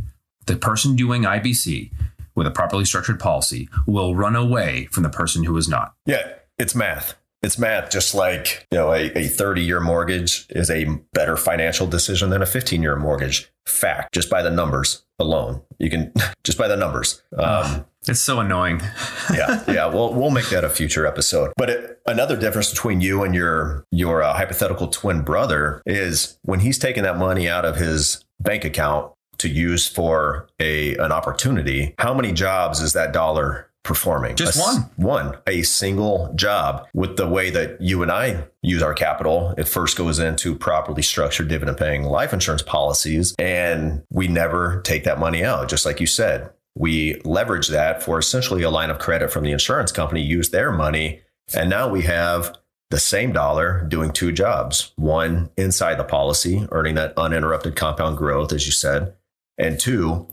the 0.48 0.56
person 0.56 0.96
doing 0.96 1.24
IBC 1.24 1.92
with 2.36 2.48
a 2.48 2.52
properly 2.52 2.86
structured 2.86 3.20
policy 3.20 3.70
will 3.86 4.16
run 4.16 4.36
away 4.36 4.88
from 4.92 5.04
the 5.04 5.10
person 5.10 5.44
who 5.44 5.56
is 5.58 5.68
not. 5.68 5.94
Yeah, 6.06 6.34
it's 6.58 6.74
math. 6.74 7.16
It's 7.44 7.60
math, 7.60 7.92
just 7.92 8.16
like 8.16 8.66
you 8.72 8.80
know, 8.80 8.92
a, 8.92 9.12
a 9.16 9.28
30 9.28 9.62
year 9.62 9.80
mortgage 9.80 10.48
is 10.50 10.72
a 10.72 10.86
better 11.14 11.38
financial 11.38 11.86
decision 11.86 12.32
than 12.32 12.42
a 12.42 12.48
15 12.48 12.82
year 12.82 12.96
mortgage. 12.96 13.52
Fact, 13.66 14.14
just 14.14 14.30
by 14.30 14.42
the 14.42 14.50
numbers 14.50 15.06
alone. 15.20 15.62
You 15.78 15.90
can 15.90 16.14
just 16.44 16.58
by 16.58 16.68
the 16.68 16.78
numbers. 16.78 17.22
Um, 17.38 17.86
it's 18.10 18.22
so 18.22 18.40
annoying. 18.40 18.82
yeah, 19.34 19.64
yeah. 19.68 19.86
We'll 19.88 20.14
we'll 20.14 20.32
make 20.32 20.50
that 20.50 20.64
a 20.64 20.70
future 20.70 21.06
episode. 21.06 21.54
But 21.58 21.70
it, 21.70 22.02
another 22.06 22.38
difference 22.38 22.70
between 22.70 23.02
you 23.02 23.24
and 23.24 23.34
your 23.36 23.86
your 23.92 24.22
uh, 24.24 24.34
hypothetical 24.34 24.88
twin 24.88 25.22
brother 25.22 25.82
is 25.86 26.38
when 26.44 26.60
he's 26.60 26.78
taking 26.78 27.04
that 27.04 27.18
money 27.18 27.48
out 27.50 27.66
of 27.66 27.78
his 27.78 28.24
bank 28.40 28.66
account 28.66 29.12
to 29.40 29.50
use 29.50 29.88
for 29.88 30.48
a 30.60 30.96
an 30.98 31.12
opportunity, 31.12 31.94
how 32.00 32.14
many 32.14 32.32
jobs 32.32 32.82
is 32.82 32.94
that 32.94 33.14
dollar 33.14 33.70
performing? 33.84 34.36
Just 34.36 34.58
a, 34.58 34.62
one. 34.62 34.90
One, 34.98 35.38
a 35.48 35.62
single 35.64 36.32
job. 36.36 36.86
With 36.94 37.18
the 37.18 37.28
way 37.28 37.50
that 37.50 37.82
you 37.82 38.04
and 38.04 38.12
I 38.12 38.46
use 38.62 38.84
our 38.84 38.94
capital, 38.94 39.54
it 39.58 39.68
first 39.68 39.98
goes 39.98 40.20
into 40.20 40.56
properly 40.56 41.02
structured 41.02 41.48
dividend 41.48 41.78
paying 41.78 42.04
life 42.04 42.34
insurance 42.34 42.62
policies, 42.62 43.34
and 43.40 44.04
we 44.12 44.28
never 44.28 44.82
take 44.82 45.06
that 45.06 45.20
money 45.20 45.44
out. 45.44 45.70
Just 45.70 45.86
like 45.86 46.02
you 46.02 46.08
said, 46.08 46.52
we 46.78 47.20
leverage 47.24 47.70
that 47.70 48.04
for 48.04 48.20
essentially 48.20 48.62
a 48.62 48.70
line 48.70 48.90
of 48.90 49.00
credit 49.00 49.32
from 49.32 49.44
the 49.44 49.52
insurance 49.52 49.92
company, 49.92 50.22
use 50.22 50.50
their 50.50 50.72
money, 50.72 51.22
and 51.56 51.70
now 51.70 51.90
we 51.90 52.04
have 52.04 52.58
the 52.90 53.00
same 53.00 53.34
dollar 53.34 53.84
doing 53.88 54.12
two 54.12 54.32
jobs. 54.32 54.94
One 54.96 55.50
inside 55.58 55.96
the 55.96 56.04
policy, 56.04 56.68
earning 56.72 56.96
that 56.96 57.18
uninterrupted 57.18 57.76
compound 57.76 58.18
growth, 58.18 58.54
as 58.54 58.66
you 58.66 58.72
said, 58.72 59.14
and 59.58 59.80
two, 59.80 60.28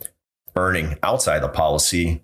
earning 0.54 0.98
outside 1.02 1.40
the 1.40 1.48
policy 1.48 2.22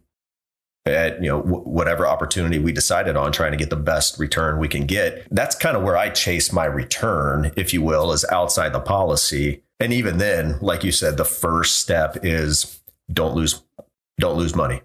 at 0.86 1.22
you 1.22 1.28
know 1.28 1.42
w- 1.42 1.62
whatever 1.62 2.06
opportunity 2.06 2.58
we 2.58 2.72
decided 2.72 3.16
on 3.16 3.32
trying 3.32 3.52
to 3.52 3.58
get 3.58 3.70
the 3.70 3.76
best 3.76 4.18
return 4.18 4.58
we 4.58 4.68
can 4.68 4.86
get. 4.86 5.26
That's 5.30 5.54
kind 5.54 5.76
of 5.76 5.82
where 5.82 5.96
i 5.96 6.08
chase 6.08 6.52
my 6.52 6.64
return 6.64 7.52
if 7.56 7.74
you 7.74 7.82
will 7.82 8.12
is 8.12 8.24
outside 8.30 8.72
the 8.72 8.80
policy. 8.80 9.62
And 9.78 9.92
even 9.92 10.18
then 10.18 10.58
like 10.60 10.84
you 10.84 10.92
said 10.92 11.16
the 11.16 11.24
first 11.24 11.80
step 11.80 12.18
is 12.22 12.80
don't 13.12 13.34
lose 13.34 13.62
don't 14.20 14.36
lose 14.36 14.54
money 14.54 14.82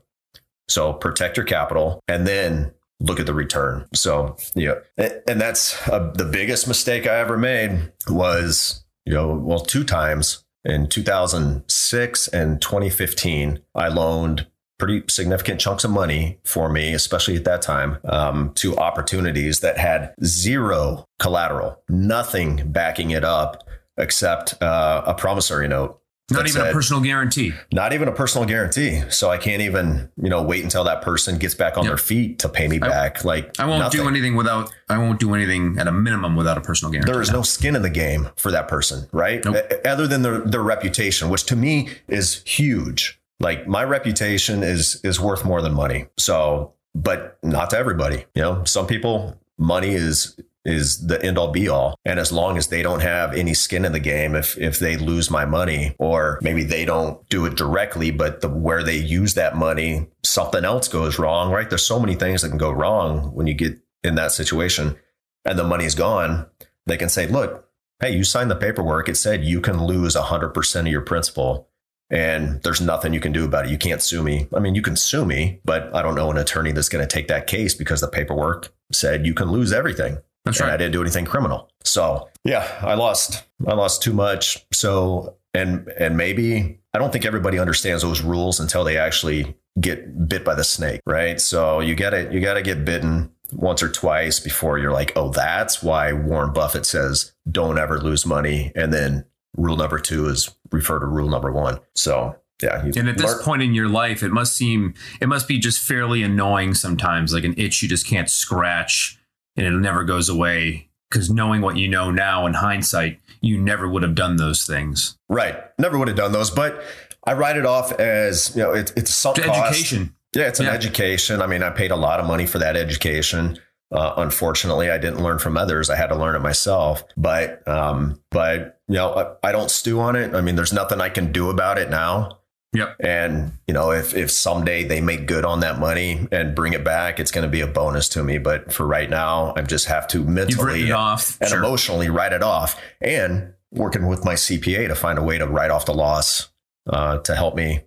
so 0.67 0.93
protect 0.93 1.37
your 1.37 1.45
capital 1.45 2.01
and 2.07 2.25
then 2.25 2.71
look 3.01 3.19
at 3.19 3.25
the 3.25 3.33
return 3.33 3.85
so 3.93 4.35
yeah 4.55 4.75
and 4.97 5.39
that's 5.39 5.87
uh, 5.89 6.11
the 6.15 6.25
biggest 6.25 6.67
mistake 6.67 7.05
i 7.05 7.17
ever 7.17 7.37
made 7.37 7.91
was 8.09 8.83
you 9.05 9.13
know 9.13 9.33
well 9.35 9.59
two 9.59 9.83
times 9.83 10.45
in 10.65 10.87
2006 10.87 12.27
and 12.29 12.61
2015, 12.61 13.59
I 13.75 13.87
loaned 13.87 14.47
pretty 14.77 15.03
significant 15.07 15.61
chunks 15.61 15.85
of 15.85 15.91
money 15.91 16.39
for 16.43 16.69
me, 16.69 16.93
especially 16.93 17.37
at 17.37 17.45
that 17.45 17.61
time, 17.61 17.97
um, 18.05 18.51
to 18.55 18.75
opportunities 18.75 19.61
that 19.61 19.77
had 19.77 20.13
zero 20.23 21.05
collateral, 21.19 21.81
nothing 21.87 22.71
backing 22.71 23.11
it 23.11 23.23
up 23.23 23.63
except 23.97 24.61
uh, 24.61 25.03
a 25.05 25.13
promissory 25.13 25.67
note. 25.67 26.01
Not 26.31 26.47
even 26.47 26.65
a 26.65 26.71
personal 26.71 27.03
guarantee. 27.03 27.53
Not 27.71 27.93
even 27.93 28.07
a 28.07 28.11
personal 28.11 28.47
guarantee. 28.47 29.03
So 29.09 29.29
I 29.29 29.37
can't 29.37 29.61
even, 29.61 30.09
you 30.17 30.29
know, 30.29 30.41
wait 30.41 30.63
until 30.63 30.83
that 30.85 31.03
person 31.03 31.37
gets 31.37 31.53
back 31.53 31.77
on 31.77 31.83
yep. 31.83 31.91
their 31.91 31.97
feet 31.97 32.39
to 32.39 32.49
pay 32.49 32.67
me 32.67 32.77
I, 32.81 32.87
back. 32.87 33.23
Like 33.23 33.59
I 33.59 33.65
won't 33.65 33.79
nothing. 33.79 34.01
do 34.01 34.07
anything 34.07 34.35
without. 34.35 34.73
I 34.89 34.97
won't 34.97 35.19
do 35.19 35.35
anything 35.35 35.77
at 35.77 35.87
a 35.87 35.91
minimum 35.91 36.35
without 36.35 36.57
a 36.57 36.61
personal 36.61 36.91
guarantee. 36.91 37.11
There 37.11 37.21
is 37.21 37.31
no 37.31 37.43
skin 37.43 37.75
in 37.75 37.83
the 37.83 37.91
game 37.91 38.29
for 38.37 38.49
that 38.51 38.67
person, 38.67 39.07
right? 39.11 39.45
Nope. 39.45 39.71
Other 39.85 40.07
than 40.07 40.23
their 40.23 40.39
their 40.39 40.63
reputation, 40.63 41.29
which 41.29 41.45
to 41.45 41.55
me 41.55 41.89
is 42.07 42.41
huge. 42.43 43.21
Like 43.39 43.67
my 43.67 43.83
reputation 43.83 44.63
is 44.63 44.99
is 45.03 45.19
worth 45.19 45.45
more 45.45 45.61
than 45.61 45.73
money. 45.73 46.07
So, 46.17 46.73
but 46.95 47.37
not 47.43 47.69
to 47.69 47.77
everybody. 47.77 48.25
You 48.33 48.41
know, 48.41 48.63
some 48.63 48.87
people 48.87 49.39
money 49.59 49.93
is 49.93 50.39
is 50.65 51.05
the 51.05 51.23
end 51.23 51.37
all 51.37 51.51
be 51.51 51.69
all. 51.69 51.99
And 52.03 52.19
as 52.19 52.31
long 52.31 52.57
as 52.57 52.67
they 52.67 52.81
don't 52.81 53.01
have 53.01 53.33
any 53.33 53.53
skin 53.53 53.85
in 53.85 53.91
the 53.91 53.99
game, 53.99 54.35
if 54.35 54.57
if 54.57 54.79
they 54.79 54.97
lose 54.97 55.29
my 55.29 55.45
money 55.45 55.95
or 55.99 56.39
maybe 56.41 56.63
they 56.63 56.85
don't 56.85 57.27
do 57.29 57.45
it 57.45 57.55
directly, 57.55 58.11
but 58.11 58.41
the 58.41 58.49
where 58.49 58.83
they 58.83 58.97
use 58.97 59.35
that 59.35 59.55
money, 59.55 60.07
something 60.23 60.65
else 60.65 60.87
goes 60.87 61.19
wrong, 61.19 61.51
right? 61.51 61.69
There's 61.69 61.85
so 61.85 61.99
many 61.99 62.15
things 62.15 62.41
that 62.41 62.49
can 62.49 62.57
go 62.57 62.71
wrong 62.71 63.33
when 63.33 63.47
you 63.47 63.53
get 63.53 63.79
in 64.03 64.15
that 64.15 64.31
situation 64.31 64.97
and 65.45 65.57
the 65.57 65.63
money's 65.63 65.95
gone. 65.95 66.47
They 66.87 66.97
can 66.97 67.09
say, 67.09 67.27
look, 67.27 67.69
hey, 67.99 68.15
you 68.15 68.23
signed 68.23 68.51
the 68.51 68.55
paperwork. 68.55 69.07
It 69.07 69.15
said 69.15 69.43
you 69.43 69.61
can 69.61 69.85
lose 69.85 70.15
100% 70.15 70.79
of 70.79 70.87
your 70.87 71.01
principal 71.01 71.69
and 72.09 72.61
there's 72.61 72.81
nothing 72.81 73.13
you 73.13 73.19
can 73.19 73.31
do 73.31 73.45
about 73.45 73.65
it. 73.65 73.71
You 73.71 73.77
can't 73.77 74.01
sue 74.01 74.21
me. 74.21 74.47
I 74.53 74.59
mean, 74.59 74.75
you 74.75 74.81
can 74.81 74.95
sue 74.95 75.25
me, 75.25 75.61
but 75.65 75.93
I 75.95 76.01
don't 76.01 76.15
know 76.15 76.29
an 76.29 76.37
attorney 76.37 76.71
that's 76.71 76.89
going 76.89 77.05
to 77.05 77.11
take 77.11 77.27
that 77.29 77.47
case 77.47 77.73
because 77.73 78.01
the 78.01 78.07
paperwork 78.07 78.71
said 78.91 79.25
you 79.25 79.33
can 79.33 79.51
lose 79.51 79.73
everything. 79.73 80.19
That's 80.45 80.61
right. 80.61 80.71
I 80.71 80.77
didn't 80.77 80.93
do 80.93 81.01
anything 81.01 81.25
criminal. 81.25 81.69
So 81.83 82.29
yeah, 82.43 82.67
I 82.81 82.93
lost 82.93 83.43
I 83.67 83.73
lost 83.73 84.01
too 84.03 84.13
much. 84.13 84.65
So 84.71 85.35
and 85.53 85.87
and 85.97 86.15
maybe 86.15 86.79
I 86.93 86.99
don't 86.99 87.11
think 87.11 87.25
everybody 87.25 87.59
understands 87.59 88.03
those 88.03 88.21
rules 88.21 88.59
until 88.59 88.83
they 88.83 88.97
actually 88.97 89.55
get 89.79 90.29
bit 90.29 90.45
by 90.45 90.55
the 90.55 90.63
snake, 90.63 91.01
right? 91.05 91.41
So 91.41 91.79
you 91.79 91.95
gotta 91.95 92.31
you 92.31 92.39
gotta 92.39 92.61
get 92.61 92.85
bitten 92.85 93.31
once 93.51 93.83
or 93.83 93.89
twice 93.89 94.39
before 94.39 94.77
you're 94.77 94.91
like, 94.91 95.13
oh, 95.15 95.29
that's 95.29 95.83
why 95.83 96.13
Warren 96.13 96.53
Buffett 96.53 96.85
says 96.85 97.33
don't 97.49 97.77
ever 97.77 97.99
lose 97.99 98.25
money. 98.25 98.71
And 98.75 98.93
then 98.93 99.25
rule 99.57 99.77
number 99.77 99.99
two 99.99 100.27
is 100.27 100.53
refer 100.71 100.99
to 100.99 101.05
rule 101.05 101.29
number 101.29 101.51
one. 101.51 101.79
So 101.95 102.35
yeah. 102.63 102.85
And 102.95 103.09
at 103.09 103.17
this 103.17 103.41
point 103.43 103.61
in 103.61 103.73
your 103.73 103.89
life, 103.89 104.23
it 104.23 104.31
must 104.31 104.55
seem 104.55 104.93
it 105.19 105.27
must 105.27 105.47
be 105.47 105.59
just 105.59 105.79
fairly 105.79 106.23
annoying 106.23 106.73
sometimes, 106.73 107.33
like 107.33 107.43
an 107.43 107.55
itch 107.57 107.81
you 107.81 107.89
just 107.89 108.07
can't 108.07 108.29
scratch 108.29 109.19
and 109.55 109.65
it 109.65 109.71
never 109.71 110.03
goes 110.03 110.29
away 110.29 110.89
because 111.09 111.29
knowing 111.29 111.61
what 111.61 111.77
you 111.77 111.87
know 111.87 112.11
now 112.11 112.45
in 112.45 112.53
hindsight, 112.53 113.19
you 113.41 113.57
never 113.57 113.87
would 113.87 114.03
have 114.03 114.15
done 114.15 114.35
those 114.37 114.65
things. 114.65 115.17
Right. 115.29 115.57
Never 115.79 115.97
would 115.97 116.07
have 116.07 116.17
done 116.17 116.31
those. 116.31 116.49
But 116.51 116.81
I 117.25 117.33
write 117.33 117.57
it 117.57 117.65
off 117.65 117.91
as, 117.93 118.55
you 118.55 118.63
know, 118.63 118.73
it, 118.73 118.91
it's 118.95 119.13
some 119.13 119.35
education. 119.37 120.15
Yeah, 120.35 120.47
it's 120.47 120.59
an 120.59 120.65
yeah. 120.65 120.73
education. 120.73 121.41
I 121.41 121.47
mean, 121.47 121.63
I 121.63 121.69
paid 121.69 121.91
a 121.91 121.95
lot 121.95 122.19
of 122.19 122.25
money 122.25 122.45
for 122.45 122.59
that 122.59 122.75
education. 122.75 123.57
Uh, 123.91 124.13
unfortunately, 124.17 124.89
I 124.89 124.97
didn't 124.97 125.23
learn 125.23 125.39
from 125.39 125.57
others. 125.57 125.89
I 125.89 125.95
had 125.95 126.07
to 126.07 126.15
learn 126.15 126.35
it 126.35 126.39
myself. 126.39 127.03
But, 127.15 127.65
um, 127.67 128.21
but 128.31 128.79
you 128.87 128.95
know, 128.95 129.37
I, 129.43 129.49
I 129.49 129.51
don't 129.51 129.71
stew 129.71 130.01
on 130.01 130.15
it. 130.15 130.35
I 130.35 130.41
mean, 130.41 130.55
there's 130.55 130.73
nothing 130.73 130.99
I 130.99 131.09
can 131.09 131.31
do 131.31 131.49
about 131.49 131.77
it 131.77 131.89
now. 131.89 132.39
Yep. 132.75 132.97
And 132.99 133.51
you 133.67 133.73
know, 133.73 133.91
if 133.91 134.15
if 134.15 134.29
someday 134.31 134.83
they 134.83 135.01
make 135.01 135.25
good 135.27 135.45
on 135.45 135.61
that 135.61 135.79
money 135.79 136.27
and 136.31 136.55
bring 136.55 136.73
it 136.73 136.83
back, 136.83 137.19
it's 137.19 137.31
going 137.31 137.45
to 137.45 137.51
be 137.51 137.61
a 137.61 137.67
bonus 137.67 138.09
to 138.09 138.23
me. 138.23 138.37
But 138.37 138.73
for 138.73 138.85
right 138.85 139.09
now, 139.09 139.53
I 139.55 139.61
just 139.61 139.85
have 139.87 140.07
to 140.09 140.23
mentally 140.23 140.83
and, 140.83 140.93
off. 140.93 141.39
and 141.41 141.49
sure. 141.49 141.59
emotionally 141.59 142.09
write 142.09 142.33
it 142.33 142.43
off. 142.43 142.79
And 143.01 143.53
working 143.71 144.07
with 144.07 144.23
my 144.23 144.33
CPA 144.33 144.87
to 144.87 144.95
find 144.95 145.19
a 145.19 145.23
way 145.23 145.37
to 145.37 145.47
write 145.47 145.71
off 145.71 145.85
the 145.85 145.93
loss 145.93 146.49
uh, 146.89 147.19
to 147.19 147.35
help 147.35 147.55
me, 147.55 147.81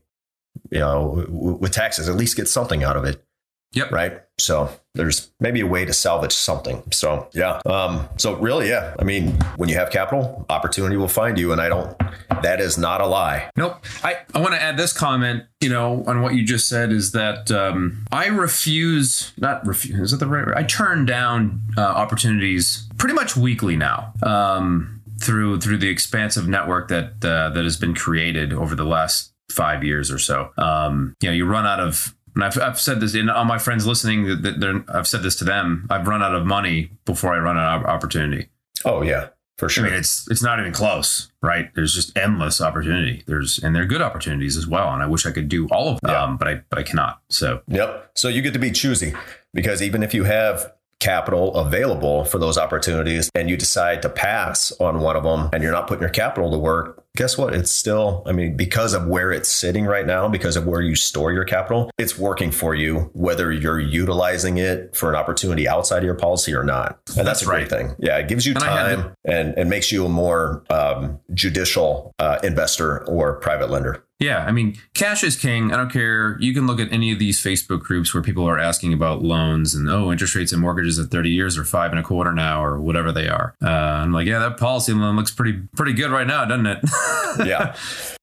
you 0.70 0.78
know, 0.78 1.24
w- 1.26 1.56
with 1.56 1.72
taxes, 1.72 2.08
at 2.08 2.16
least 2.16 2.36
get 2.36 2.48
something 2.48 2.82
out 2.82 2.96
of 2.96 3.04
it. 3.04 3.24
Yep. 3.72 3.92
Right. 3.92 4.22
So 4.38 4.70
there's 4.94 5.30
maybe 5.40 5.60
a 5.60 5.66
way 5.66 5.84
to 5.84 5.92
salvage 5.92 6.32
something. 6.32 6.82
So 6.90 7.28
yeah. 7.34 7.60
Um, 7.66 8.08
so 8.16 8.34
really, 8.36 8.68
yeah. 8.68 8.94
I 8.98 9.04
mean, 9.04 9.32
when 9.56 9.68
you 9.68 9.74
have 9.74 9.90
capital, 9.90 10.46
opportunity 10.48 10.96
will 10.96 11.08
find 11.08 11.38
you. 11.38 11.52
And 11.52 11.60
I 11.60 11.68
don't 11.68 11.96
That 12.42 12.60
is 12.60 12.78
not 12.78 13.00
a 13.00 13.06
lie. 13.06 13.50
Nope. 13.56 13.84
I, 14.02 14.18
I 14.34 14.40
want 14.40 14.54
to 14.54 14.62
add 14.62 14.76
this 14.76 14.92
comment, 14.92 15.44
you 15.60 15.68
know, 15.68 16.04
on 16.06 16.22
what 16.22 16.34
you 16.34 16.44
just 16.44 16.68
said 16.68 16.92
is 16.92 17.12
that 17.12 17.50
um, 17.50 18.04
I 18.12 18.26
refuse, 18.26 19.32
not 19.36 19.66
refuse, 19.66 19.98
is 19.98 20.12
it 20.12 20.20
the 20.20 20.26
right 20.26 20.46
word? 20.46 20.56
I 20.56 20.64
turn 20.64 21.06
down 21.06 21.62
uh, 21.76 21.82
opportunities 21.82 22.88
pretty 22.98 23.14
much 23.14 23.36
weekly 23.36 23.76
now. 23.76 24.12
Um, 24.22 24.94
through 25.20 25.60
through 25.60 25.78
the 25.78 25.88
expansive 25.88 26.46
network 26.46 26.86
that 26.88 27.24
uh, 27.24 27.50
that 27.50 27.64
has 27.64 27.76
been 27.76 27.92
created 27.92 28.52
over 28.52 28.76
the 28.76 28.84
last 28.84 29.32
five 29.50 29.82
years 29.82 30.12
or 30.12 30.18
so, 30.18 30.50
um, 30.58 31.16
you 31.20 31.28
know, 31.28 31.34
you 31.34 31.44
run 31.44 31.66
out 31.66 31.80
of 31.80 32.14
and 32.34 32.44
I've, 32.44 32.58
I've 32.60 32.80
said 32.80 33.00
this 33.00 33.16
in 33.16 33.28
all 33.28 33.44
my 33.44 33.58
friends 33.58 33.84
listening 33.84 34.42
that, 34.42 34.60
that 34.60 34.84
I've 34.94 35.08
said 35.08 35.24
this 35.24 35.34
to 35.36 35.44
them. 35.44 35.88
I've 35.90 36.06
run 36.06 36.22
out 36.22 36.36
of 36.36 36.46
money 36.46 36.92
before 37.04 37.34
I 37.34 37.38
run 37.38 37.58
out 37.58 37.80
of 37.80 37.86
opportunity. 37.86 38.48
Oh 38.84 39.02
yeah, 39.02 39.30
for 39.58 39.68
sure. 39.68 39.84
I 39.86 39.90
mean, 39.90 39.98
it's 39.98 40.28
it's 40.30 40.42
not 40.42 40.58
even 40.60 40.72
close, 40.72 41.30
right? 41.42 41.68
There's 41.74 41.94
just 41.94 42.16
endless 42.16 42.60
opportunity. 42.60 43.24
There's 43.26 43.58
and 43.58 43.74
they're 43.76 43.84
good 43.86 44.00
opportunities 44.02 44.56
as 44.56 44.66
well. 44.66 44.88
And 44.94 45.02
I 45.02 45.06
wish 45.06 45.26
I 45.26 45.32
could 45.32 45.48
do 45.48 45.66
all 45.68 45.88
of 45.88 46.00
them, 46.00 46.10
Yeah. 46.12 46.22
um, 46.22 46.36
but 46.36 46.48
I 46.48 46.62
but 46.70 46.78
I 46.78 46.82
cannot. 46.84 47.20
So 47.28 47.60
Yep. 47.68 48.12
So 48.14 48.28
you 48.28 48.40
get 48.40 48.52
to 48.54 48.58
be 48.58 48.70
choosy 48.70 49.14
because 49.52 49.82
even 49.82 50.02
if 50.02 50.14
you 50.14 50.24
have 50.24 50.72
capital 51.00 51.54
available 51.54 52.24
for 52.24 52.38
those 52.38 52.58
opportunities 52.58 53.30
and 53.34 53.48
you 53.48 53.56
decide 53.56 54.02
to 54.02 54.08
pass 54.08 54.72
on 54.80 54.98
one 55.00 55.14
of 55.16 55.22
them 55.22 55.48
and 55.52 55.62
you're 55.62 55.70
not 55.72 55.86
putting 55.86 56.00
your 56.02 56.10
capital 56.10 56.50
to 56.50 56.58
work, 56.58 57.04
guess 57.16 57.36
what? 57.36 57.54
It's 57.54 57.70
still, 57.70 58.22
I 58.26 58.32
mean, 58.32 58.56
because 58.56 58.94
of 58.94 59.06
where 59.06 59.32
it's 59.32 59.48
sitting 59.48 59.86
right 59.86 60.06
now, 60.06 60.28
because 60.28 60.56
of 60.56 60.66
where 60.66 60.80
you 60.80 60.94
store 60.94 61.32
your 61.32 61.44
capital, 61.44 61.90
it's 61.98 62.16
working 62.16 62.52
for 62.52 62.74
you, 62.74 63.10
whether 63.12 63.50
you're 63.50 63.80
utilizing 63.80 64.58
it 64.58 64.94
for 64.94 65.08
an 65.10 65.16
opportunity 65.16 65.66
outside 65.66 65.98
of 65.98 66.04
your 66.04 66.14
policy 66.14 66.54
or 66.54 66.62
not. 66.62 67.00
And 67.08 67.26
that's, 67.26 67.40
That's 67.40 67.42
a 67.42 67.46
great 67.46 67.68
thing. 67.68 67.96
Yeah. 67.98 68.18
It 68.18 68.28
gives 68.28 68.46
you 68.46 68.52
And 68.52 68.62
time 68.62 69.14
and, 69.24 69.58
and 69.58 69.68
makes 69.68 69.90
you 69.90 70.06
a 70.06 70.08
more 70.08 70.62
um, 70.70 71.18
judicial 71.34 72.14
uh, 72.18 72.38
investor 72.42 73.04
or 73.06 73.34
private 73.40 73.70
lender. 73.70 74.04
Yeah, 74.18 74.44
I 74.44 74.50
mean, 74.50 74.76
cash 74.94 75.22
is 75.22 75.36
king. 75.36 75.72
I 75.72 75.76
don't 75.76 75.92
care. 75.92 76.36
You 76.40 76.52
can 76.52 76.66
look 76.66 76.80
at 76.80 76.90
any 76.92 77.12
of 77.12 77.20
these 77.20 77.40
Facebook 77.40 77.80
groups 77.80 78.12
where 78.12 78.22
people 78.22 78.48
are 78.48 78.58
asking 78.58 78.92
about 78.92 79.22
loans 79.22 79.74
and 79.74 79.88
oh, 79.88 80.10
interest 80.10 80.34
rates 80.34 80.52
and 80.52 80.60
mortgages 80.60 80.98
at 80.98 81.10
30 81.10 81.30
years 81.30 81.56
or 81.56 81.64
five 81.64 81.92
and 81.92 82.00
a 82.00 82.02
quarter 82.02 82.32
now 82.32 82.64
or 82.64 82.80
whatever 82.80 83.12
they 83.12 83.28
are. 83.28 83.54
Uh, 83.62 83.68
I'm 83.68 84.12
like, 84.12 84.26
yeah, 84.26 84.40
that 84.40 84.56
policy 84.56 84.92
loan 84.92 85.14
looks 85.14 85.30
pretty 85.30 85.60
pretty 85.76 85.92
good 85.92 86.10
right 86.10 86.26
now, 86.26 86.44
doesn't 86.44 86.66
it? 86.66 86.78
yeah. 87.46 87.76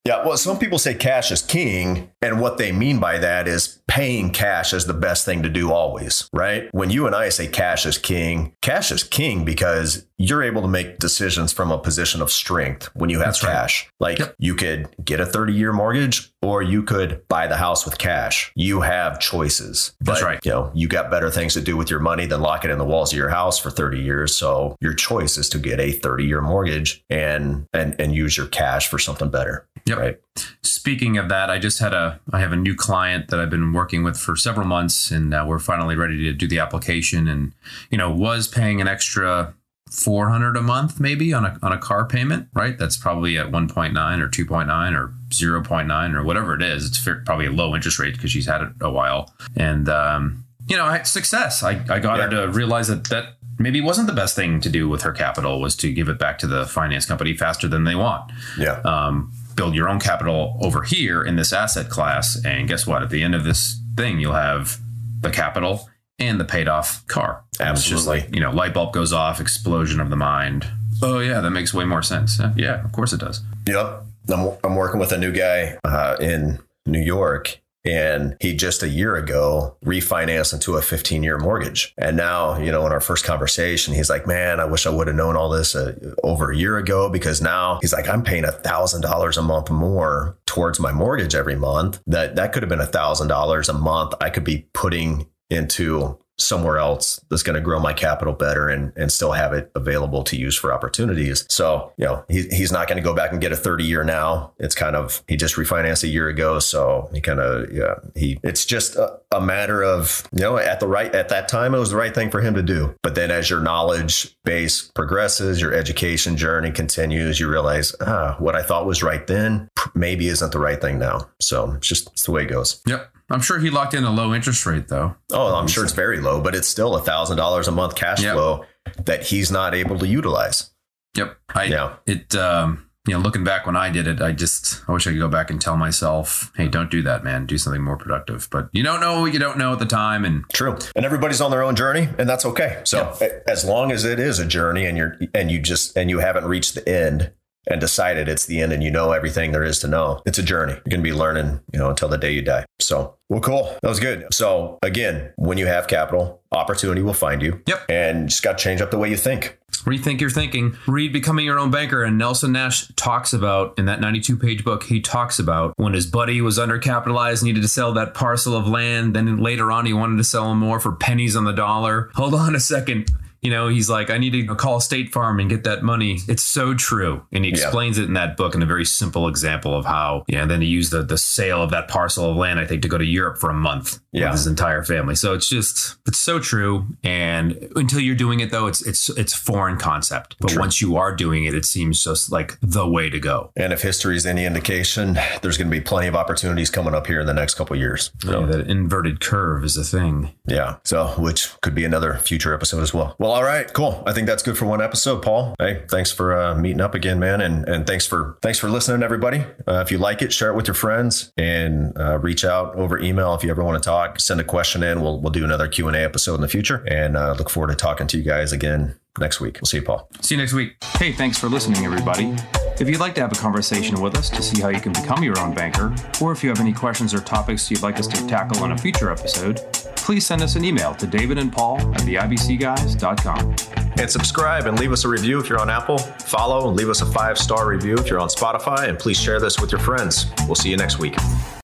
Yeah. 0.05 0.23
Well, 0.23 0.37
some 0.37 0.59
people 0.59 0.77
say 0.77 0.93
cash 0.93 1.31
is 1.31 1.41
king. 1.41 2.11
And 2.21 2.39
what 2.39 2.57
they 2.57 2.71
mean 2.71 2.99
by 2.99 3.17
that 3.19 3.47
is 3.47 3.81
paying 3.87 4.31
cash 4.31 4.73
is 4.73 4.85
the 4.85 4.93
best 4.93 5.25
thing 5.25 5.43
to 5.43 5.49
do 5.49 5.71
always, 5.71 6.27
right? 6.33 6.69
When 6.71 6.89
you 6.89 7.05
and 7.05 7.15
I 7.15 7.29
say 7.29 7.47
cash 7.47 7.85
is 7.85 7.97
king, 7.97 8.53
cash 8.61 8.91
is 8.91 9.03
king 9.03 9.45
because 9.45 10.05
you're 10.17 10.41
able 10.43 10.61
to 10.63 10.67
make 10.67 10.97
decisions 10.97 11.51
from 11.53 11.71
a 11.71 11.77
position 11.77 12.21
of 12.21 12.31
strength 12.31 12.89
when 12.95 13.09
you 13.09 13.17
have 13.19 13.27
That's 13.27 13.43
right. 13.43 13.51
cash. 13.51 13.89
Like 13.99 14.19
Yep. 14.19 14.35
you 14.39 14.55
could 14.55 14.87
get 15.03 15.19
a 15.19 15.25
30 15.25 15.53
year 15.53 15.71
mortgage 15.73 16.31
or 16.41 16.61
you 16.63 16.81
could 16.83 17.27
buy 17.27 17.45
the 17.47 17.57
house 17.57 17.85
with 17.85 17.97
cash. 17.97 18.51
You 18.55 18.81
have 18.81 19.19
choices. 19.19 19.93
That's 20.01 20.23
right. 20.23 20.39
You 20.43 20.51
know, 20.51 20.71
you 20.73 20.87
got 20.87 21.11
better 21.11 21.29
things 21.29 21.53
to 21.53 21.61
do 21.61 21.77
with 21.77 21.89
your 21.91 21.99
money 21.99 22.25
than 22.25 22.41
lock 22.41 22.63
it 22.65 22.71
in 22.71 22.77
the 22.79 22.85
walls 22.85 23.11
of 23.13 23.17
your 23.17 23.29
house 23.29 23.59
for 23.59 23.69
30 23.69 23.99
years. 24.01 24.35
So 24.35 24.75
your 24.81 24.93
choice 24.93 25.37
is 25.37 25.49
to 25.49 25.59
get 25.59 25.79
a 25.79 25.91
30 25.91 26.23
year 26.25 26.41
mortgage 26.41 27.03
and, 27.09 27.67
and, 27.73 27.95
and 27.99 28.15
use 28.15 28.35
your 28.37 28.47
cash 28.47 28.87
for 28.87 28.97
something 28.99 29.29
better. 29.29 29.67
Yep. 29.87 29.97
Right. 29.99 30.17
Speaking 30.63 31.17
of 31.17 31.29
that, 31.29 31.49
I 31.51 31.59
just 31.59 31.79
had 31.79 31.93
a 31.93 32.19
I 32.33 32.39
have 32.39 32.51
a 32.51 32.55
new 32.55 32.75
client 32.75 33.27
that 33.29 33.39
I've 33.39 33.51
been 33.51 33.71
working 33.71 34.03
with 34.03 34.17
for 34.17 34.35
several 34.35 34.65
months, 34.65 35.11
and 35.11 35.33
uh, 35.33 35.45
we're 35.47 35.59
finally 35.59 35.95
ready 35.95 36.17
to 36.23 36.33
do 36.33 36.47
the 36.47 36.57
application. 36.59 37.27
And 37.27 37.53
you 37.91 37.97
know, 37.97 38.09
was 38.11 38.47
paying 38.47 38.81
an 38.81 38.87
extra 38.87 39.53
four 39.91 40.29
hundred 40.29 40.57
a 40.57 40.61
month 40.61 40.99
maybe 40.99 41.31
on 41.33 41.45
a 41.45 41.59
on 41.61 41.71
a 41.71 41.77
car 41.77 42.05
payment, 42.07 42.47
right? 42.55 42.77
That's 42.77 42.97
probably 42.97 43.37
at 43.37 43.51
one 43.51 43.69
point 43.69 43.93
nine 43.93 44.21
or 44.21 44.27
two 44.27 44.45
point 44.45 44.67
nine 44.67 44.95
or 44.95 45.13
zero 45.31 45.61
point 45.61 45.87
nine 45.87 46.15
or 46.15 46.23
whatever 46.23 46.55
it 46.55 46.63
is. 46.63 46.87
It's 46.87 46.99
probably 47.25 47.45
a 47.45 47.51
low 47.51 47.75
interest 47.75 47.99
rate 47.99 48.15
because 48.15 48.31
she's 48.31 48.47
had 48.47 48.61
it 48.63 48.69
a 48.81 48.89
while, 48.91 49.31
and 49.55 49.87
um, 49.87 50.45
you 50.67 50.75
know, 50.77 50.85
I 50.85 50.93
had 50.97 51.05
success. 51.07 51.61
I 51.61 51.79
I 51.89 51.99
got 51.99 52.19
her 52.19 52.29
to 52.29 52.51
realize 52.51 52.87
that 52.87 53.03
that. 53.05 53.33
Maybe 53.57 53.79
wasn't 53.79 54.07
the 54.07 54.13
best 54.13 54.35
thing 54.35 54.59
to 54.59 54.69
do 54.69 54.89
with 54.89 55.03
her 55.03 55.13
capital 55.13 55.61
was 55.61 55.77
to 55.77 55.89
give 55.89 56.09
it 56.09 56.19
back 56.19 56.39
to 56.39 56.45
the 56.47 56.65
finance 56.65 57.05
company 57.05 57.33
faster 57.37 57.69
than 57.69 57.85
they 57.85 57.95
want 57.95 58.29
Yeah. 58.57 58.81
um, 58.83 59.31
build 59.55 59.73
your 59.75 59.89
own 59.89 59.99
capital 59.99 60.57
over 60.61 60.83
here 60.83 61.23
in 61.23 61.35
this 61.35 61.53
asset 61.53 61.89
class. 61.89 62.43
And 62.43 62.67
guess 62.67 62.85
what? 62.85 63.01
At 63.01 63.09
the 63.09 63.23
end 63.23 63.35
of 63.35 63.43
this 63.43 63.79
thing, 63.95 64.19
you'll 64.19 64.33
have 64.33 64.79
the 65.21 65.31
capital 65.31 65.89
and 66.19 66.39
the 66.39 66.45
paid 66.45 66.67
off 66.67 67.05
car. 67.07 67.43
It's 67.51 67.59
just 67.59 68.07
Absolutely. 68.07 68.19
like, 68.21 68.35
you 68.35 68.41
know, 68.41 68.51
light 68.51 68.73
bulb 68.73 68.93
goes 68.93 69.13
off, 69.13 69.39
explosion 69.39 69.99
of 69.99 70.09
the 70.09 70.15
mind. 70.15 70.67
Oh, 71.01 71.19
yeah, 71.19 71.41
that 71.41 71.51
makes 71.51 71.73
way 71.73 71.85
more 71.85 72.01
sense. 72.01 72.39
Yeah, 72.55 72.83
of 72.83 72.91
course 72.91 73.11
it 73.13 73.19
does. 73.19 73.41
Yep. 73.67 74.03
I'm, 74.29 74.51
I'm 74.63 74.75
working 74.75 74.99
with 74.99 75.11
a 75.11 75.17
new 75.17 75.31
guy 75.31 75.77
uh, 75.83 76.15
in 76.19 76.59
New 76.85 77.01
York, 77.01 77.59
and 77.85 78.35
he 78.39 78.55
just 78.55 78.83
a 78.83 78.89
year 78.89 79.15
ago 79.15 79.77
refinanced 79.85 80.53
into 80.53 80.75
a 80.75 80.81
15 80.81 81.23
year 81.23 81.37
mortgage. 81.37 81.93
And 81.97 82.17
now, 82.17 82.57
you 82.57 82.71
know, 82.71 82.85
in 82.85 82.91
our 82.91 82.99
first 82.99 83.25
conversation, 83.25 83.93
he's 83.93 84.09
like, 84.09 84.27
man, 84.27 84.59
I 84.59 84.65
wish 84.65 84.85
I 84.85 84.89
would 84.89 85.07
have 85.07 85.15
known 85.15 85.35
all 85.35 85.49
this 85.49 85.75
uh, 85.75 85.93
over 86.23 86.51
a 86.51 86.57
year 86.57 86.77
ago 86.77 87.09
because 87.09 87.41
now 87.41 87.79
he's 87.81 87.93
like, 87.93 88.07
I'm 88.07 88.23
paying 88.23 88.45
a 88.45 88.51
thousand 88.51 89.01
dollars 89.01 89.37
a 89.37 89.41
month 89.41 89.69
more 89.69 90.37
towards 90.45 90.79
my 90.79 90.91
mortgage 90.91 91.35
every 91.35 91.55
month. 91.55 92.01
That 92.07 92.35
that 92.35 92.53
could 92.53 92.63
have 92.63 92.69
been 92.69 92.79
a 92.79 92.85
thousand 92.85 93.27
dollars 93.27 93.69
a 93.69 93.73
month 93.73 94.13
I 94.19 94.29
could 94.29 94.43
be 94.43 94.67
putting 94.73 95.27
into 95.49 96.17
somewhere 96.37 96.77
else 96.77 97.19
that's 97.29 97.43
going 97.43 97.55
to 97.55 97.61
grow 97.61 97.79
my 97.79 97.93
capital 97.93 98.33
better 98.33 98.67
and, 98.67 98.91
and 98.95 99.11
still 99.11 99.31
have 99.31 99.53
it 99.53 99.71
available 99.75 100.23
to 100.23 100.35
use 100.35 100.57
for 100.57 100.73
opportunities. 100.73 101.45
So, 101.49 101.93
you 101.97 102.05
know, 102.05 102.25
he, 102.27 102.43
he's 102.49 102.71
not 102.71 102.87
going 102.87 102.97
to 102.97 103.03
go 103.03 103.15
back 103.15 103.31
and 103.31 103.39
get 103.39 103.51
a 103.51 103.55
30 103.55 103.83
year 103.83 104.03
now. 104.03 104.51
It's 104.59 104.75
kind 104.75 104.95
of, 104.95 105.23
he 105.27 105.37
just 105.37 105.55
refinanced 105.55 106.03
a 106.03 106.07
year 106.07 106.27
ago. 106.27 106.59
So 106.59 107.09
he 107.13 107.21
kind 107.21 107.39
of, 107.39 107.71
yeah, 107.71 107.95
he, 108.15 108.39
it's 108.43 108.65
just 108.65 108.95
a, 108.95 109.19
a 109.31 109.41
matter 109.41 109.83
of, 109.83 110.27
you 110.31 110.41
know, 110.41 110.57
at 110.57 110.79
the 110.79 110.87
right, 110.87 111.13
at 111.13 111.29
that 111.29 111.47
time, 111.47 111.73
it 111.73 111.79
was 111.79 111.91
the 111.91 111.97
right 111.97 112.13
thing 112.13 112.29
for 112.29 112.41
him 112.41 112.55
to 112.55 112.63
do. 112.63 112.95
But 113.01 113.15
then 113.15 113.31
as 113.31 113.49
your 113.49 113.61
knowledge 113.61 114.35
base 114.43 114.91
progresses, 114.93 115.61
your 115.61 115.73
education 115.73 116.37
journey 116.37 116.71
continues, 116.71 117.39
you 117.39 117.49
realize, 117.49 117.95
ah, 118.01 118.35
what 118.39 118.55
I 118.55 118.63
thought 118.63 118.85
was 118.85 119.03
right 119.03 119.25
then 119.25 119.69
maybe 119.93 120.27
isn't 120.27 120.51
the 120.51 120.59
right 120.59 120.81
thing 120.81 120.99
now. 120.99 121.29
So 121.39 121.71
it's 121.73 121.87
just, 121.87 122.07
it's 122.09 122.23
the 122.23 122.31
way 122.31 122.43
it 122.43 122.47
goes. 122.47 122.81
Yep. 122.85 123.14
I'm 123.29 123.41
sure 123.41 123.59
he 123.59 123.69
locked 123.69 123.93
in 123.93 124.03
a 124.03 124.11
low 124.11 124.33
interest 124.33 124.65
rate, 124.65 124.87
though. 124.87 125.15
Oh, 125.31 125.55
I'm 125.55 125.67
sure 125.67 125.83
it's 125.83 125.93
very 125.93 126.19
low, 126.21 126.41
but 126.41 126.53
it's 126.55 126.67
still 126.67 126.95
a 126.95 127.01
thousand 127.01 127.37
dollars 127.37 127.67
a 127.67 127.71
month 127.71 127.95
cash 127.95 128.21
Yep. 128.21 128.33
flow 128.33 128.65
that 129.05 129.23
he's 129.23 129.49
not 129.51 129.73
able 129.73 129.97
to 129.99 130.07
utilize. 130.07 130.69
Yep. 131.17 131.35
I, 131.55 131.63
Yeah. 131.65 131.93
It, 132.05 132.35
um, 132.35 132.81
you 133.07 133.13
know, 133.13 133.19
looking 133.19 133.43
back 133.43 133.67
when 133.67 133.75
I 133.75 133.91
did 133.91 134.07
it, 134.07 134.19
I 134.19 134.31
just, 134.31 134.81
I 134.89 134.91
wish 134.91 135.05
I 135.05 135.11
could 135.11 135.19
go 135.19 135.27
back 135.27 135.51
and 135.51 135.61
tell 135.61 135.77
myself, 135.77 136.51
hey, 136.55 136.67
don't 136.67 136.89
do 136.89 137.03
that, 137.03 137.23
man. 137.23 137.45
Do 137.45 137.55
something 137.59 137.83
more 137.83 137.97
productive. 137.97 138.47
But 138.51 138.69
you 138.73 138.81
don't 138.81 138.99
know 138.99 139.21
what 139.21 139.31
you 139.31 139.37
don't 139.37 139.59
know 139.59 139.73
at 139.73 139.79
the 139.79 139.85
time. 139.85 140.25
And 140.25 140.43
True. 140.53 140.75
And 140.95 141.05
everybody's 141.05 141.39
on 141.39 141.51
their 141.51 141.61
own 141.61 141.75
journey, 141.75 142.09
and 142.17 142.27
that's 142.27 142.45
okay. 142.45 142.81
So 142.83 143.15
a- 143.21 143.47
as 143.49 143.63
long 143.63 143.91
as 143.91 144.05
it 144.05 144.19
is 144.19 144.39
a 144.39 144.45
journey 144.45 144.87
and 144.87 144.97
you're 144.97 145.17
and 145.35 145.51
you 145.51 145.59
just 145.59 145.95
and 145.95 146.09
you 146.09 146.17
haven't 146.17 146.45
reached 146.45 146.73
the 146.73 146.89
end 146.89 147.31
and 147.67 147.81
decided 147.81 148.27
it's 148.27 148.45
the 148.45 148.61
end 148.61 148.71
and 148.71 148.83
you 148.83 148.91
know 148.91 149.11
everything 149.11 149.51
there 149.51 149.63
is 149.63 149.79
to 149.79 149.87
know, 149.87 150.21
it's 150.25 150.37
a 150.37 150.43
journey. 150.43 150.73
You're 150.73 150.91
gonna 150.91 151.03
be 151.03 151.13
learning, 151.13 151.59
you 151.73 151.79
know, 151.79 151.89
until 151.89 152.09
the 152.09 152.17
day 152.17 152.31
you 152.31 152.41
die. 152.41 152.65
So 152.79 153.15
well, 153.29 153.41
cool. 153.41 153.75
That 153.81 153.89
was 153.89 153.99
good. 153.99 154.27
So 154.31 154.77
again, 154.83 155.31
when 155.35 155.57
you 155.57 155.65
have 155.65 155.87
capital, 155.87 156.43
opportunity 156.51 157.01
will 157.01 157.13
find 157.13 157.41
you. 157.41 157.61
Yep. 157.65 157.85
And 157.89 158.29
just 158.29 158.43
got 158.43 158.57
to 158.57 158.63
change 158.63 158.81
up 158.81 158.91
the 158.91 158.99
way 158.99 159.09
you 159.09 159.17
think. 159.17 159.57
rethink 159.83 160.21
your 160.21 160.29
thinking. 160.29 160.77
Read 160.87 161.11
Becoming 161.11 161.45
Your 161.45 161.57
Own 161.57 161.71
Banker. 161.71 162.03
And 162.03 162.19
Nelson 162.19 162.51
Nash 162.51 162.87
talks 162.95 163.33
about 163.33 163.77
in 163.79 163.85
that 163.85 163.99
92 163.99 164.37
page 164.37 164.63
book, 164.63 164.83
he 164.83 165.01
talks 165.01 165.39
about 165.39 165.73
when 165.77 165.93
his 165.93 166.05
buddy 166.05 166.39
was 166.39 166.59
undercapitalized, 166.59 167.41
needed 167.41 167.63
to 167.63 167.67
sell 167.67 167.93
that 167.93 168.13
parcel 168.13 168.55
of 168.55 168.67
land. 168.67 169.15
Then 169.15 169.37
later 169.37 169.71
on, 169.71 169.87
he 169.87 169.93
wanted 169.93 170.17
to 170.17 170.23
sell 170.23 170.51
him 170.51 170.59
more 170.59 170.79
for 170.79 170.91
pennies 170.91 171.35
on 171.35 171.45
the 171.45 171.51
dollar. 171.51 172.11
Hold 172.13 172.35
on 172.35 172.55
a 172.55 172.59
second. 172.59 173.09
You 173.45 173.51
know, 173.51 173.67
he's 173.67 173.91
like, 173.91 174.09
I 174.09 174.17
need 174.17 174.31
to 174.31 174.55
call 174.55 174.79
State 174.79 175.13
Farm 175.13 175.39
and 175.39 175.47
get 175.47 175.65
that 175.65 175.83
money. 175.83 176.17
It's 176.27 176.41
so 176.41 176.73
true. 176.73 177.21
And 177.31 177.45
he 177.45 177.51
Yeah. 177.51 177.57
explains 177.57 177.99
it 177.99 178.05
in 178.05 178.13
that 178.13 178.37
book 178.37 178.55
in 178.55 178.63
a 178.63 178.65
very 178.65 178.85
simple 178.85 179.27
example 179.27 179.77
of 179.77 179.85
how, 179.85 180.23
yeah, 180.27 180.41
and 180.41 180.49
then 180.49 180.61
he 180.61 180.67
used 180.67 180.91
the, 180.91 181.03
the 181.03 181.17
sale 181.19 181.61
of 181.61 181.69
that 181.69 181.87
parcel 181.87 182.31
of 182.31 182.37
land, 182.37 182.59
I 182.59 182.65
think, 182.65 182.81
to 182.81 182.87
go 182.87 182.97
to 182.97 183.05
Europe 183.05 183.37
for 183.37 183.51
a 183.51 183.53
month 183.53 183.99
Yeah. 184.15 184.31
his 184.31 184.47
entire 184.47 184.83
family. 184.83 185.15
So 185.15 185.33
it's 185.33 185.49
just, 185.49 185.97
it's 186.07 186.17
so 186.17 186.39
true. 186.39 186.85
And 187.03 187.69
until 187.75 187.99
you're 187.99 188.15
doing 188.15 188.39
it, 188.39 188.51
though, 188.51 188.67
it's, 188.67 188.81
it's, 188.85 189.09
it's 189.09 189.33
foreign 189.33 189.77
concept. 189.77 190.35
But 190.39 190.51
True. 190.51 190.59
once 190.61 190.81
you 190.81 190.95
are 190.97 191.15
doing 191.15 191.45
it, 191.45 191.53
it 191.53 191.65
seems 191.65 192.03
just 192.03 192.31
like 192.31 192.57
the 192.61 192.87
way 192.87 193.09
to 193.09 193.19
go. 193.19 193.51
And 193.55 193.73
if 193.73 193.81
history 193.81 194.15
is 194.15 194.25
any 194.25 194.45
indication, 194.45 195.17
there's 195.41 195.57
going 195.57 195.69
to 195.69 195.71
be 195.75 195.81
plenty 195.81 196.07
of 196.07 196.15
opportunities 196.15 196.69
coming 196.69 196.93
up 196.93 197.07
here 197.07 197.19
in 197.21 197.27
the 197.27 197.33
next 197.33 197.55
couple 197.55 197.75
of 197.75 197.79
years. 197.79 198.11
So, 198.21 198.41
Yeah, 198.41 198.45
that 198.47 198.67
inverted 198.69 199.19
curve 199.21 199.63
is 199.63 199.77
a 199.77 199.83
thing. 199.83 200.31
yeah. 200.47 200.77
So, 200.83 201.07
which 201.19 201.49
could 201.61 201.75
be 201.75 201.85
another 201.85 202.15
future 202.15 202.53
episode 202.53 202.81
as 202.81 202.93
well. 202.93 203.15
Well, 203.19 203.31
all 203.31 203.43
right, 203.43 203.71
cool. 203.73 204.03
I 204.05 204.13
think 204.13 204.27
that's 204.27 204.43
good 204.43 204.57
for 204.57 204.65
one 204.65 204.81
episode, 204.81 205.21
Paul. 205.21 205.55
Hey, 205.59 205.83
thanks 205.89 206.11
for 206.11 206.37
uh, 206.39 206.55
meeting 206.55 206.81
up 206.81 206.95
again, 206.95 207.19
man, 207.19 207.41
and 207.41 207.67
and 207.67 207.85
thanks 207.87 208.05
for 208.05 208.37
thanks 208.41 208.59
for 208.59 208.69
listening, 208.69 209.03
everybody. 209.03 209.43
Uh, 209.67 209.81
if 209.85 209.91
you 209.91 209.97
like 209.97 210.21
it, 210.21 210.31
share 210.33 210.49
it 210.51 210.55
with 210.55 210.67
your 210.67 210.73
friends, 210.75 211.31
and 211.37 211.97
uh, 211.97 212.17
reach 212.19 212.43
out 212.45 212.75
over 212.75 212.97
email 212.99 213.33
if 213.33 213.43
you 213.43 213.49
ever 213.51 213.63
want 213.63 213.81
to 213.81 213.85
talk. 214.05 214.19
Send 214.19 214.39
a 214.39 214.43
question 214.43 214.83
in. 214.83 215.01
We'll 215.01 215.19
we'll 215.19 215.31
do 215.31 215.43
another 215.43 215.67
Q 215.67 215.87
and 215.87 215.95
A 215.95 216.03
episode 216.03 216.35
in 216.35 216.41
the 216.41 216.47
future, 216.47 216.83
and 216.87 217.17
uh, 217.17 217.33
look 217.37 217.49
forward 217.49 217.69
to 217.69 217.75
talking 217.75 218.07
to 218.07 218.17
you 218.17 218.23
guys 218.23 218.51
again 218.51 218.95
next 219.19 219.39
week. 219.39 219.55
We'll 219.55 219.67
see 219.67 219.77
you, 219.77 219.83
Paul. 219.83 220.09
See 220.21 220.35
you 220.35 220.41
next 220.41 220.53
week. 220.53 220.75
Hey, 220.97 221.13
thanks 221.13 221.37
for 221.37 221.47
listening, 221.47 221.85
everybody. 221.85 222.35
If 222.79 222.89
you'd 222.89 222.99
like 222.99 223.15
to 223.15 223.21
have 223.21 223.31
a 223.31 223.35
conversation 223.35 224.01
with 224.01 224.17
us 224.17 224.29
to 224.31 224.41
see 224.41 224.61
how 224.61 224.67
you 224.69 224.81
can 224.81 224.91
become 224.91 225.23
your 225.23 225.39
own 225.39 225.53
banker, 225.53 225.95
or 226.21 226.31
if 226.31 226.43
you 226.43 226.49
have 226.49 226.59
any 226.59 226.73
questions 226.73 227.13
or 227.13 227.21
topics 227.21 227.71
you'd 227.71 227.81
like 227.81 227.97
us 227.97 228.07
to 228.07 228.27
tackle 228.27 228.63
on 228.63 228.73
a 228.73 228.77
future 228.77 229.09
episode, 229.09 229.61
please 229.95 230.25
send 230.25 230.41
us 230.41 230.55
an 230.55 230.65
email 230.65 230.93
to 230.95 231.07
David 231.07 231.37
and 231.37 231.51
Paul 231.53 231.79
at 231.95 232.01
theibcguys.com. 232.01 233.55
And 233.97 234.11
subscribe 234.11 234.65
and 234.65 234.77
leave 234.77 234.91
us 234.91 235.05
a 235.05 235.07
review 235.07 235.39
if 235.39 235.47
you're 235.47 235.61
on 235.61 235.69
Apple. 235.69 235.97
Follow 235.97 236.67
and 236.67 236.75
leave 236.75 236.89
us 236.89 236.99
a 236.99 237.05
five 237.05 237.37
star 237.37 237.65
review 237.69 237.95
if 237.95 238.09
you're 238.09 238.19
on 238.19 238.27
Spotify. 238.27 238.89
And 238.89 238.99
please 238.99 239.17
share 239.17 239.39
this 239.39 239.57
with 239.61 239.71
your 239.71 239.79
friends. 239.79 240.25
We'll 240.47 240.55
see 240.55 240.69
you 240.69 240.75
next 240.75 240.99
week. 240.99 241.15